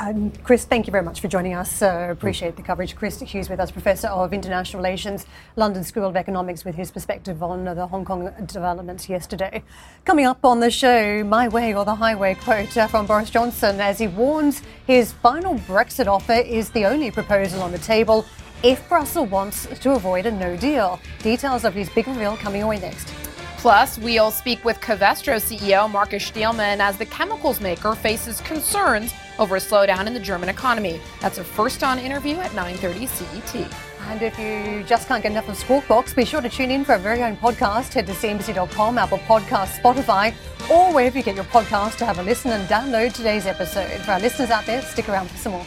Um, 0.00 0.32
Chris, 0.44 0.64
thank 0.64 0.86
you 0.86 0.92
very 0.92 1.04
much 1.04 1.20
for 1.20 1.28
joining 1.28 1.52
us. 1.52 1.82
Uh, 1.82 2.08
appreciate 2.10 2.56
the 2.56 2.62
coverage. 2.62 2.96
Chris 2.96 3.20
Hughes 3.20 3.50
with 3.50 3.60
us, 3.60 3.70
Professor 3.70 4.08
of 4.08 4.32
International 4.32 4.82
Relations, 4.82 5.26
London 5.56 5.84
School 5.84 6.06
of 6.06 6.16
Economics, 6.16 6.64
with 6.64 6.74
his 6.74 6.90
perspective 6.90 7.42
on 7.42 7.68
uh, 7.68 7.74
the 7.74 7.86
Hong 7.86 8.06
Kong 8.06 8.32
developments 8.46 9.10
yesterday. 9.10 9.62
Coming 10.06 10.24
up 10.24 10.42
on 10.42 10.60
the 10.60 10.70
show, 10.70 11.22
My 11.24 11.48
Way 11.48 11.74
or 11.74 11.84
the 11.84 11.96
Highway 11.96 12.34
quote 12.34 12.74
uh, 12.78 12.86
from 12.86 13.04
Boris 13.06 13.28
Johnson 13.28 13.78
as 13.78 13.98
he 13.98 14.08
warns 14.08 14.62
his 14.86 15.12
final 15.12 15.56
Brexit 15.56 16.06
offer 16.06 16.32
is 16.32 16.70
the 16.70 16.86
only 16.86 17.10
proposal 17.10 17.60
on 17.60 17.70
the 17.70 17.78
table 17.78 18.24
if 18.62 18.88
Brussels 18.88 19.28
wants 19.28 19.66
to 19.80 19.92
avoid 19.92 20.24
a 20.24 20.30
no 20.30 20.56
deal. 20.56 20.98
Details 21.22 21.66
of 21.66 21.74
his 21.74 21.90
big 21.90 22.08
reveal 22.08 22.38
coming 22.38 22.62
away 22.62 22.80
next. 22.80 23.29
Plus, 23.60 23.98
we'll 23.98 24.30
speak 24.30 24.64
with 24.64 24.80
Covestro 24.80 25.36
CEO 25.36 25.88
Markus 25.90 26.30
Steilemann 26.30 26.78
as 26.78 26.96
the 26.96 27.04
chemicals 27.04 27.60
maker 27.60 27.94
faces 27.94 28.40
concerns 28.40 29.12
over 29.38 29.56
a 29.56 29.58
slowdown 29.58 30.06
in 30.06 30.14
the 30.14 30.20
German 30.20 30.48
economy. 30.48 30.98
That's 31.20 31.36
a 31.36 31.44
first 31.44 31.82
on 31.82 31.98
interview 31.98 32.36
at 32.36 32.52
9:30 32.52 33.06
CET. 33.06 33.68
And 34.08 34.22
if 34.22 34.38
you 34.38 34.82
just 34.84 35.08
can't 35.08 35.22
get 35.22 35.32
enough 35.32 35.50
of 35.50 35.58
Squawk 35.58 35.86
Box, 35.86 36.14
be 36.14 36.24
sure 36.24 36.40
to 36.40 36.48
tune 36.48 36.70
in 36.70 36.86
for 36.86 36.92
our 36.92 36.98
very 36.98 37.22
own 37.22 37.36
podcast. 37.36 37.92
Head 37.92 38.06
to 38.06 38.14
cnbc.com, 38.14 38.96
Apple 38.96 39.18
Podcasts, 39.18 39.78
Spotify, 39.78 40.32
or 40.70 40.94
wherever 40.94 41.18
you 41.18 41.22
get 41.22 41.34
your 41.34 41.44
podcast 41.44 41.98
to 41.98 42.06
have 42.06 42.18
a 42.18 42.22
listen 42.22 42.52
and 42.52 42.66
download 42.66 43.12
today's 43.12 43.44
episode. 43.44 43.90
For 44.06 44.12
our 44.12 44.20
listeners 44.20 44.50
out 44.50 44.64
there, 44.64 44.80
stick 44.80 45.06
around 45.10 45.30
for 45.30 45.36
some 45.36 45.52
more. 45.52 45.66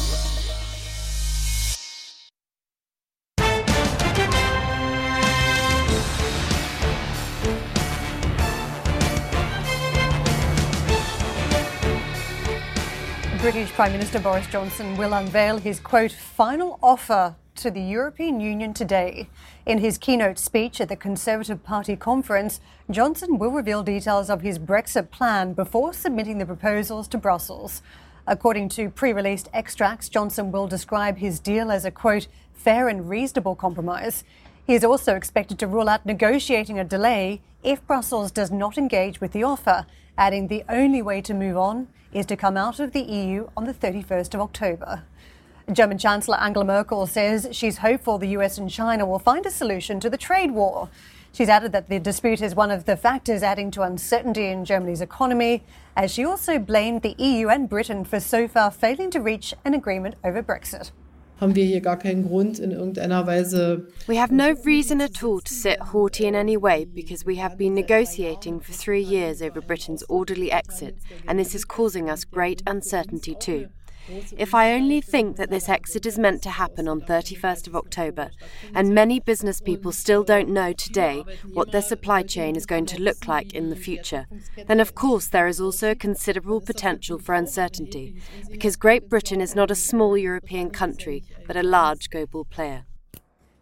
Prime 13.81 13.93
Minister 13.93 14.19
Boris 14.19 14.45
Johnson 14.45 14.95
will 14.95 15.11
unveil 15.13 15.57
his 15.57 15.79
quote 15.79 16.11
final 16.11 16.77
offer 16.83 17.35
to 17.55 17.71
the 17.71 17.81
European 17.81 18.39
Union 18.39 18.75
today. 18.75 19.27
In 19.65 19.79
his 19.79 19.97
keynote 19.97 20.37
speech 20.37 20.79
at 20.79 20.87
the 20.87 20.95
Conservative 20.95 21.63
Party 21.63 21.95
conference, 21.95 22.61
Johnson 22.91 23.39
will 23.39 23.49
reveal 23.49 23.81
details 23.81 24.29
of 24.29 24.41
his 24.41 24.59
Brexit 24.59 25.09
plan 25.09 25.53
before 25.53 25.93
submitting 25.93 26.37
the 26.37 26.45
proposals 26.45 27.07
to 27.07 27.17
Brussels. 27.17 27.81
According 28.27 28.69
to 28.69 28.91
pre 28.91 29.13
released 29.13 29.49
extracts, 29.51 30.09
Johnson 30.09 30.51
will 30.51 30.67
describe 30.67 31.17
his 31.17 31.39
deal 31.39 31.71
as 31.71 31.83
a 31.83 31.89
quote 31.89 32.27
fair 32.53 32.87
and 32.87 33.09
reasonable 33.09 33.55
compromise. 33.55 34.23
He 34.71 34.75
is 34.75 34.85
also 34.85 35.17
expected 35.17 35.59
to 35.59 35.67
rule 35.67 35.89
out 35.89 36.05
negotiating 36.05 36.79
a 36.79 36.85
delay 36.85 37.41
if 37.61 37.85
Brussels 37.85 38.31
does 38.31 38.51
not 38.51 38.77
engage 38.77 39.19
with 39.19 39.33
the 39.33 39.43
offer, 39.43 39.85
adding 40.17 40.47
the 40.47 40.63
only 40.69 41.01
way 41.01 41.19
to 41.23 41.33
move 41.33 41.57
on 41.57 41.89
is 42.13 42.25
to 42.27 42.37
come 42.37 42.55
out 42.55 42.79
of 42.79 42.93
the 42.93 43.01
EU 43.01 43.49
on 43.57 43.65
the 43.65 43.73
31st 43.73 44.33
of 44.33 44.39
October. 44.39 45.03
German 45.73 45.97
Chancellor 45.97 46.39
Angela 46.39 46.63
Merkel 46.63 47.05
says 47.05 47.49
she's 47.51 47.79
hopeful 47.79 48.17
the 48.17 48.29
US 48.29 48.57
and 48.57 48.69
China 48.69 49.05
will 49.05 49.19
find 49.19 49.45
a 49.45 49.51
solution 49.51 49.99
to 49.99 50.09
the 50.09 50.15
trade 50.17 50.51
war. 50.51 50.87
She's 51.33 51.49
added 51.49 51.73
that 51.73 51.89
the 51.89 51.99
dispute 51.99 52.41
is 52.41 52.55
one 52.55 52.71
of 52.71 52.85
the 52.85 52.95
factors 52.95 53.43
adding 53.43 53.71
to 53.71 53.81
uncertainty 53.81 54.45
in 54.45 54.63
Germany's 54.63 55.01
economy, 55.01 55.63
as 55.97 56.13
she 56.13 56.23
also 56.23 56.57
blamed 56.57 57.01
the 57.01 57.15
EU 57.21 57.49
and 57.49 57.67
Britain 57.67 58.05
for 58.05 58.21
so 58.21 58.47
far 58.47 58.71
failing 58.71 59.11
to 59.11 59.19
reach 59.19 59.53
an 59.65 59.73
agreement 59.73 60.15
over 60.23 60.41
Brexit. 60.41 60.91
We 64.07 64.15
have 64.15 64.31
no 64.31 64.51
reason 64.63 65.01
at 65.01 65.23
all 65.23 65.41
to 65.41 65.53
sit 65.53 65.79
haughty 65.79 66.27
in 66.27 66.35
any 66.35 66.55
way 66.55 66.85
because 66.85 67.25
we 67.25 67.37
have 67.37 67.57
been 67.57 67.73
negotiating 67.73 68.59
for 68.59 68.73
three 68.73 69.01
years 69.01 69.41
over 69.41 69.59
Britain's 69.59 70.03
orderly 70.03 70.51
exit, 70.51 70.99
and 71.27 71.39
this 71.39 71.55
is 71.55 71.65
causing 71.65 72.09
us 72.09 72.25
great 72.25 72.61
uncertainty 72.67 73.33
too. 73.33 73.69
If 74.37 74.53
I 74.53 74.73
only 74.73 75.01
think 75.01 75.37
that 75.37 75.49
this 75.49 75.69
exit 75.69 76.05
is 76.05 76.17
meant 76.17 76.41
to 76.43 76.49
happen 76.49 76.87
on 76.87 77.01
31st 77.01 77.67
of 77.67 77.75
October, 77.75 78.31
and 78.73 78.95
many 78.95 79.19
business 79.19 79.61
people 79.61 79.91
still 79.91 80.23
don't 80.23 80.49
know 80.49 80.73
today 80.73 81.23
what 81.53 81.71
their 81.71 81.81
supply 81.81 82.23
chain 82.23 82.55
is 82.55 82.65
going 82.65 82.85
to 82.87 83.01
look 83.01 83.27
like 83.27 83.53
in 83.53 83.69
the 83.69 83.75
future, 83.75 84.27
then 84.67 84.79
of 84.79 84.95
course 84.95 85.27
there 85.27 85.47
is 85.47 85.61
also 85.61 85.91
a 85.91 85.95
considerable 85.95 86.61
potential 86.61 87.19
for 87.19 87.35
uncertainty, 87.35 88.21
because 88.49 88.75
Great 88.75 89.09
Britain 89.09 89.41
is 89.41 89.55
not 89.55 89.71
a 89.71 89.75
small 89.75 90.17
European 90.17 90.69
country, 90.69 91.23
but 91.47 91.55
a 91.55 91.63
large 91.63 92.09
global 92.09 92.45
player. 92.45 92.85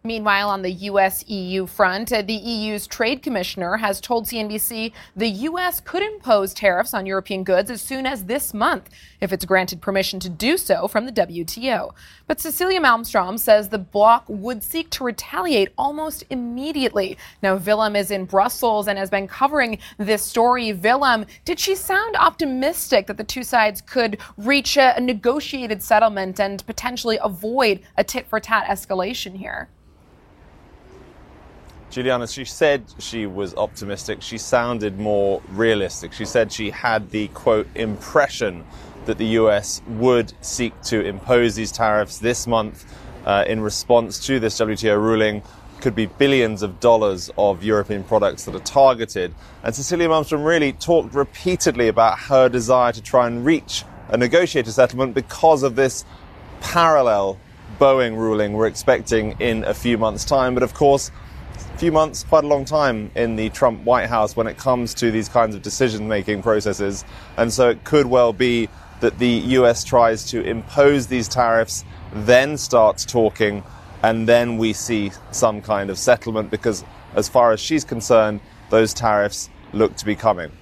Meanwhile, 0.02 0.48
on 0.48 0.62
the 0.62 0.72
US 0.88 1.28
EU 1.28 1.66
front, 1.66 2.10
uh, 2.10 2.22
the 2.22 2.32
EU's 2.32 2.86
trade 2.86 3.22
commissioner 3.22 3.76
has 3.76 4.00
told 4.00 4.24
CNBC 4.24 4.92
the 5.14 5.28
US 5.28 5.78
could 5.80 6.02
impose 6.02 6.54
tariffs 6.54 6.94
on 6.94 7.04
European 7.04 7.44
goods 7.44 7.70
as 7.70 7.82
soon 7.82 8.06
as 8.06 8.24
this 8.24 8.54
month 8.54 8.88
if 9.20 9.30
it's 9.30 9.44
granted 9.44 9.82
permission 9.82 10.18
to 10.20 10.30
do 10.30 10.56
so 10.56 10.88
from 10.88 11.04
the 11.04 11.12
WTO. 11.12 11.92
But 12.26 12.40
Cecilia 12.40 12.80
Malmstrom 12.80 13.38
says 13.38 13.68
the 13.68 13.76
bloc 13.76 14.24
would 14.26 14.62
seek 14.62 14.88
to 14.90 15.04
retaliate 15.04 15.68
almost 15.76 16.24
immediately. 16.30 17.18
Now, 17.42 17.56
Willem 17.56 17.94
is 17.94 18.10
in 18.10 18.24
Brussels 18.24 18.88
and 18.88 18.98
has 18.98 19.10
been 19.10 19.28
covering 19.28 19.80
this 19.98 20.22
story. 20.22 20.72
Willem, 20.72 21.26
did 21.44 21.60
she 21.60 21.74
sound 21.74 22.16
optimistic 22.16 23.06
that 23.06 23.18
the 23.18 23.24
two 23.24 23.42
sides 23.42 23.82
could 23.82 24.16
reach 24.38 24.78
a 24.78 24.98
negotiated 24.98 25.82
settlement 25.82 26.40
and 26.40 26.64
potentially 26.66 27.18
avoid 27.22 27.80
a 27.98 28.04
tit 28.04 28.26
for 28.26 28.40
tat 28.40 28.64
escalation 28.64 29.36
here? 29.36 29.68
Juliana, 31.90 32.28
she 32.28 32.44
said 32.44 32.84
she 33.00 33.26
was 33.26 33.52
optimistic. 33.56 34.22
She 34.22 34.38
sounded 34.38 34.98
more 35.00 35.42
realistic. 35.50 36.12
She 36.12 36.24
said 36.24 36.52
she 36.52 36.70
had 36.70 37.10
the 37.10 37.26
quote 37.28 37.66
impression 37.74 38.64
that 39.06 39.18
the 39.18 39.26
US 39.26 39.82
would 39.88 40.32
seek 40.40 40.80
to 40.82 41.04
impose 41.04 41.56
these 41.56 41.72
tariffs 41.72 42.18
this 42.18 42.46
month 42.46 42.84
uh, 43.26 43.44
in 43.46 43.60
response 43.60 44.24
to 44.26 44.38
this 44.38 44.60
WTO 44.60 44.96
ruling. 45.02 45.42
Could 45.80 45.96
be 45.96 46.06
billions 46.06 46.62
of 46.62 46.78
dollars 46.78 47.28
of 47.36 47.64
European 47.64 48.04
products 48.04 48.44
that 48.44 48.54
are 48.54 48.60
targeted. 48.60 49.34
And 49.64 49.74
Cecilia 49.74 50.08
Malmstrom 50.08 50.44
really 50.44 50.72
talked 50.74 51.12
repeatedly 51.12 51.88
about 51.88 52.20
her 52.20 52.48
desire 52.48 52.92
to 52.92 53.02
try 53.02 53.26
and 53.26 53.44
reach 53.44 53.84
a 54.10 54.16
negotiated 54.16 54.72
settlement 54.72 55.14
because 55.14 55.64
of 55.64 55.74
this 55.74 56.04
parallel 56.60 57.38
Boeing 57.80 58.16
ruling 58.16 58.52
we're 58.52 58.66
expecting 58.66 59.36
in 59.40 59.64
a 59.64 59.74
few 59.74 59.96
months' 59.96 60.24
time. 60.24 60.54
But 60.54 60.62
of 60.62 60.74
course, 60.74 61.10
few 61.80 61.90
months, 61.90 62.24
quite 62.24 62.44
a 62.44 62.46
long 62.46 62.66
time 62.66 63.10
in 63.14 63.36
the 63.36 63.48
Trump 63.48 63.82
White 63.84 64.06
House 64.06 64.36
when 64.36 64.46
it 64.46 64.58
comes 64.58 64.92
to 64.92 65.10
these 65.10 65.30
kinds 65.30 65.54
of 65.54 65.62
decision 65.62 66.06
making 66.06 66.42
processes. 66.42 67.06
And 67.38 67.50
so 67.50 67.70
it 67.70 67.84
could 67.84 68.04
well 68.04 68.34
be 68.34 68.68
that 69.00 69.18
the 69.18 69.30
US 69.56 69.82
tries 69.82 70.26
to 70.26 70.42
impose 70.42 71.06
these 71.06 71.26
tariffs, 71.26 71.86
then 72.12 72.58
starts 72.58 73.06
talking, 73.06 73.62
and 74.02 74.28
then 74.28 74.58
we 74.58 74.74
see 74.74 75.10
some 75.30 75.62
kind 75.62 75.88
of 75.88 75.96
settlement 75.96 76.50
because, 76.50 76.84
as 77.14 77.30
far 77.30 77.50
as 77.50 77.60
she's 77.60 77.82
concerned, 77.82 78.40
those 78.68 78.92
tariffs 78.92 79.48
look 79.72 79.96
to 79.96 80.04
be 80.04 80.14
coming. 80.14 80.52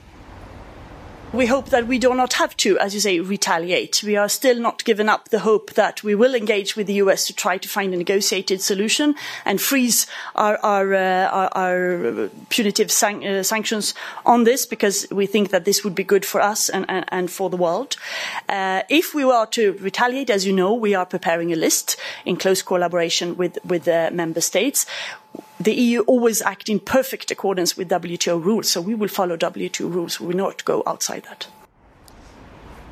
We 1.31 1.45
hope 1.45 1.69
that 1.69 1.87
we 1.87 1.99
do 1.99 2.14
not 2.14 2.33
have 2.35 2.57
to, 2.59 2.79
as 2.79 2.95
you 2.95 3.01
say, 3.01 3.21
retaliate. 3.21 4.03
We 4.03 4.17
are 4.17 4.31
still 4.31 4.59
not 4.59 4.83
giving 4.85 5.11
up 5.11 5.29
the 5.29 5.41
hope 5.41 5.75
that 5.75 6.03
we 6.03 6.14
will 6.14 6.35
engage 6.35 6.75
with 6.75 6.87
the 6.87 6.95
US 6.95 7.27
to 7.27 7.35
try 7.35 7.59
to 7.59 7.69
find 7.69 7.93
a 7.93 7.99
negotiated 7.99 8.62
solution 8.62 9.14
and 9.45 9.61
freeze 9.61 10.07
our, 10.35 10.57
our, 10.62 10.95
uh, 10.95 11.29
our, 11.29 11.51
our 11.55 12.31
punitive 12.49 12.91
san- 12.91 13.23
uh, 13.23 13.43
sanctions 13.43 13.93
on 14.25 14.45
this 14.45 14.64
because 14.64 15.07
we 15.11 15.27
think 15.27 15.51
that 15.51 15.67
this 15.67 15.85
would 15.85 15.95
be 15.95 16.03
good 16.03 16.25
for 16.25 16.41
us 16.41 16.71
and, 16.71 16.87
and, 16.88 17.05
and 17.09 17.31
for 17.31 17.51
the 17.51 17.59
world. 17.59 17.97
Uh, 18.49 18.83
if 18.88 19.14
we 19.14 19.23
were 19.23 19.45
to 19.51 19.73
retaliate, 19.81 20.31
as 20.31 20.47
you 20.47 20.53
know, 20.55 20.73
we 20.73 20.95
are 20.95 21.05
preparing 21.05 21.53
a 21.53 21.57
list 21.57 21.99
in 22.25 22.37
close 22.37 22.62
collaboration 22.62 23.37
with, 23.37 23.59
with 23.67 23.85
the 23.85 24.11
member 24.14 24.41
states 24.41 24.87
the 25.61 25.74
EU 25.74 26.01
always 26.03 26.40
act 26.42 26.68
in 26.68 26.81
perfect 26.81 27.31
accordance 27.31 27.77
with 27.77 27.88
WTO 27.88 28.42
rules, 28.42 28.68
so 28.68 28.81
we 28.81 28.94
will 28.94 29.09
follow 29.09 29.37
WTO 29.37 29.92
rules. 29.92 30.20
We 30.20 30.29
will 30.29 30.37
not 30.37 30.64
go 30.64 30.83
outside 30.87 31.24
that. 31.24 31.48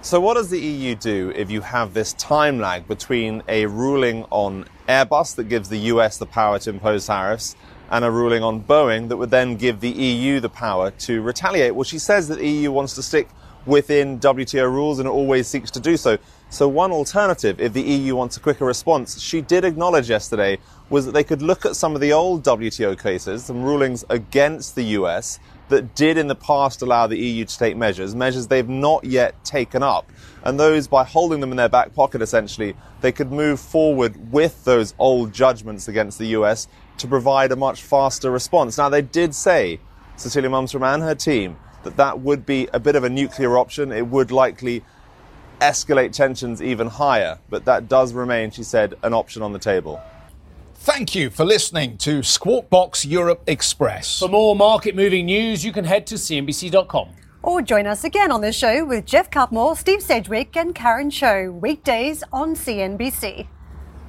So, 0.03 0.21
what 0.21 0.35
does 0.35 0.51
the 0.51 0.61
EU 0.61 0.95
do 0.95 1.33
if 1.35 1.51
you 1.51 1.61
have 1.63 1.93
this 1.93 2.13
time 2.13 2.61
lag 2.61 2.87
between 2.87 3.43
a 3.49 3.67
ruling 3.67 4.25
on 4.31 4.67
Airbus 4.89 5.35
that 5.35 5.49
gives 5.49 5.69
the 5.69 5.79
US 5.93 6.19
the 6.19 6.27
power 6.27 6.59
to 6.61 6.71
impose 6.71 7.07
tariffs 7.07 7.57
and 7.91 8.05
a 8.05 8.11
ruling 8.11 8.43
on 8.43 8.63
Boeing 8.63 9.09
that 9.09 9.17
would 9.17 9.31
then 9.31 9.57
give 9.57 9.81
the 9.81 9.91
EU 9.91 10.39
the 10.39 10.49
power 10.49 10.93
to 10.93 11.23
retaliate? 11.23 11.75
Well, 11.75 11.83
she 11.85 11.99
says 11.99 12.29
that 12.29 12.39
the 12.39 12.49
EU 12.49 12.71
wants 12.71 12.95
to 12.95 13.03
stick 13.03 13.29
within 13.67 14.21
WTO 14.21 14.71
rules 14.71 15.01
and 15.01 15.09
always 15.09 15.49
seeks 15.49 15.71
to 15.73 15.81
do 15.81 15.97
so. 15.97 16.19
So, 16.49 16.69
one 16.69 16.93
alternative, 16.93 17.61
if 17.61 17.73
the 17.73 17.83
EU 17.83 18.15
wants 18.15 18.37
a 18.37 18.41
quicker 18.41 18.65
response, 18.65 19.21
she 19.21 19.41
did 19.41 19.65
acknowledge 19.65 20.09
yesterday, 20.09 20.59
was 20.89 21.05
that 21.05 21.13
they 21.13 21.25
could 21.25 21.43
look 21.43 21.67
at 21.67 21.75
some 21.75 21.97
of 21.97 22.01
the 22.01 22.13
old 22.13 22.45
WTO 22.45 23.01
cases, 23.03 23.45
some 23.45 23.65
rulings 23.65 24.05
against 24.09 24.77
the 24.77 24.85
US 24.85 25.41
that 25.69 25.97
did 25.97 26.17
in 26.17 26.29
the 26.29 26.37
past 26.37 26.83
allow 26.83 27.09
the 27.09 27.19
EU 27.19 27.45
to 27.45 27.59
take 27.59 27.77
measures, 27.77 28.15
measures 28.15 28.47
they've 28.47 28.69
not 28.69 29.05
yet 29.05 29.45
taken 29.45 29.83
up. 29.83 30.09
And 30.45 30.61
those, 30.61 30.87
by 30.87 31.03
holding 31.03 31.41
them 31.41 31.51
in 31.51 31.57
their 31.57 31.69
back 31.69 31.93
pocket 31.95 32.23
essentially, 32.23 32.77
they 33.01 33.11
could 33.11 33.33
move 33.33 33.59
forward 33.59 34.33
with 34.33 34.65
those 34.65 34.95
old 35.01 35.33
judgments 35.33 35.89
against 35.89 36.19
the 36.19 36.29
US 36.29 36.69
to 36.99 37.09
provide 37.09 37.51
a 37.51 37.57
much 37.57 37.83
faster 37.83 38.31
response. 38.31 38.79
Now, 38.79 38.89
they 38.89 39.03
did 39.03 39.35
say, 39.35 39.81
Cecilia 40.17 40.49
Malmstrom 40.49 40.95
and 40.95 41.03
her 41.03 41.17
team, 41.17 41.57
that 41.83 41.97
that 41.97 42.21
would 42.21 42.47
be 42.47 42.69
a 42.73 42.79
bit 42.79 42.95
of 42.95 43.03
a 43.03 43.11
nuclear 43.11 43.59
option. 43.59 43.91
It 43.91 44.07
would 44.07 44.31
likely 44.31 44.85
escalate 45.61 46.13
tensions 46.13 46.63
even 46.63 46.87
higher, 46.89 47.39
but 47.49 47.65
that 47.65 47.89
does 47.89 48.13
remain, 48.13 48.51
she 48.51 48.63
said, 48.63 48.95
an 49.03 49.15
option 49.15 49.43
on 49.43 49.53
the 49.53 49.59
table. 49.59 50.01
Thank 50.75 51.15
you 51.15 51.31
for 51.31 51.45
listening 51.45 51.99
to 51.99 52.23
Squawk 52.23 52.71
Box 52.71 53.05
Europe 53.05 53.43
Express. 53.47 54.21
For 54.21 54.29
more 54.29 54.55
market 54.55 54.95
moving 54.95 55.27
news, 55.27 55.65
you 55.65 55.73
can 55.73 55.85
head 55.85 56.07
to 56.09 56.15
CNBC.com. 56.15 57.09
Or 57.43 57.63
join 57.63 57.87
us 57.87 58.05
again 58.05 58.31
on 58.31 58.41
the 58.41 58.53
show 58.53 58.85
with 58.85 59.05
Geoff 59.05 59.31
Cutmore, 59.31 59.77
Steve 59.77 60.03
Sedgwick, 60.03 60.57
and 60.57 60.75
Karen 60.75 61.11
Tso, 61.11 61.51
weekdays 61.51 62.23
on 62.33 62.55
CNBC. 62.55 63.47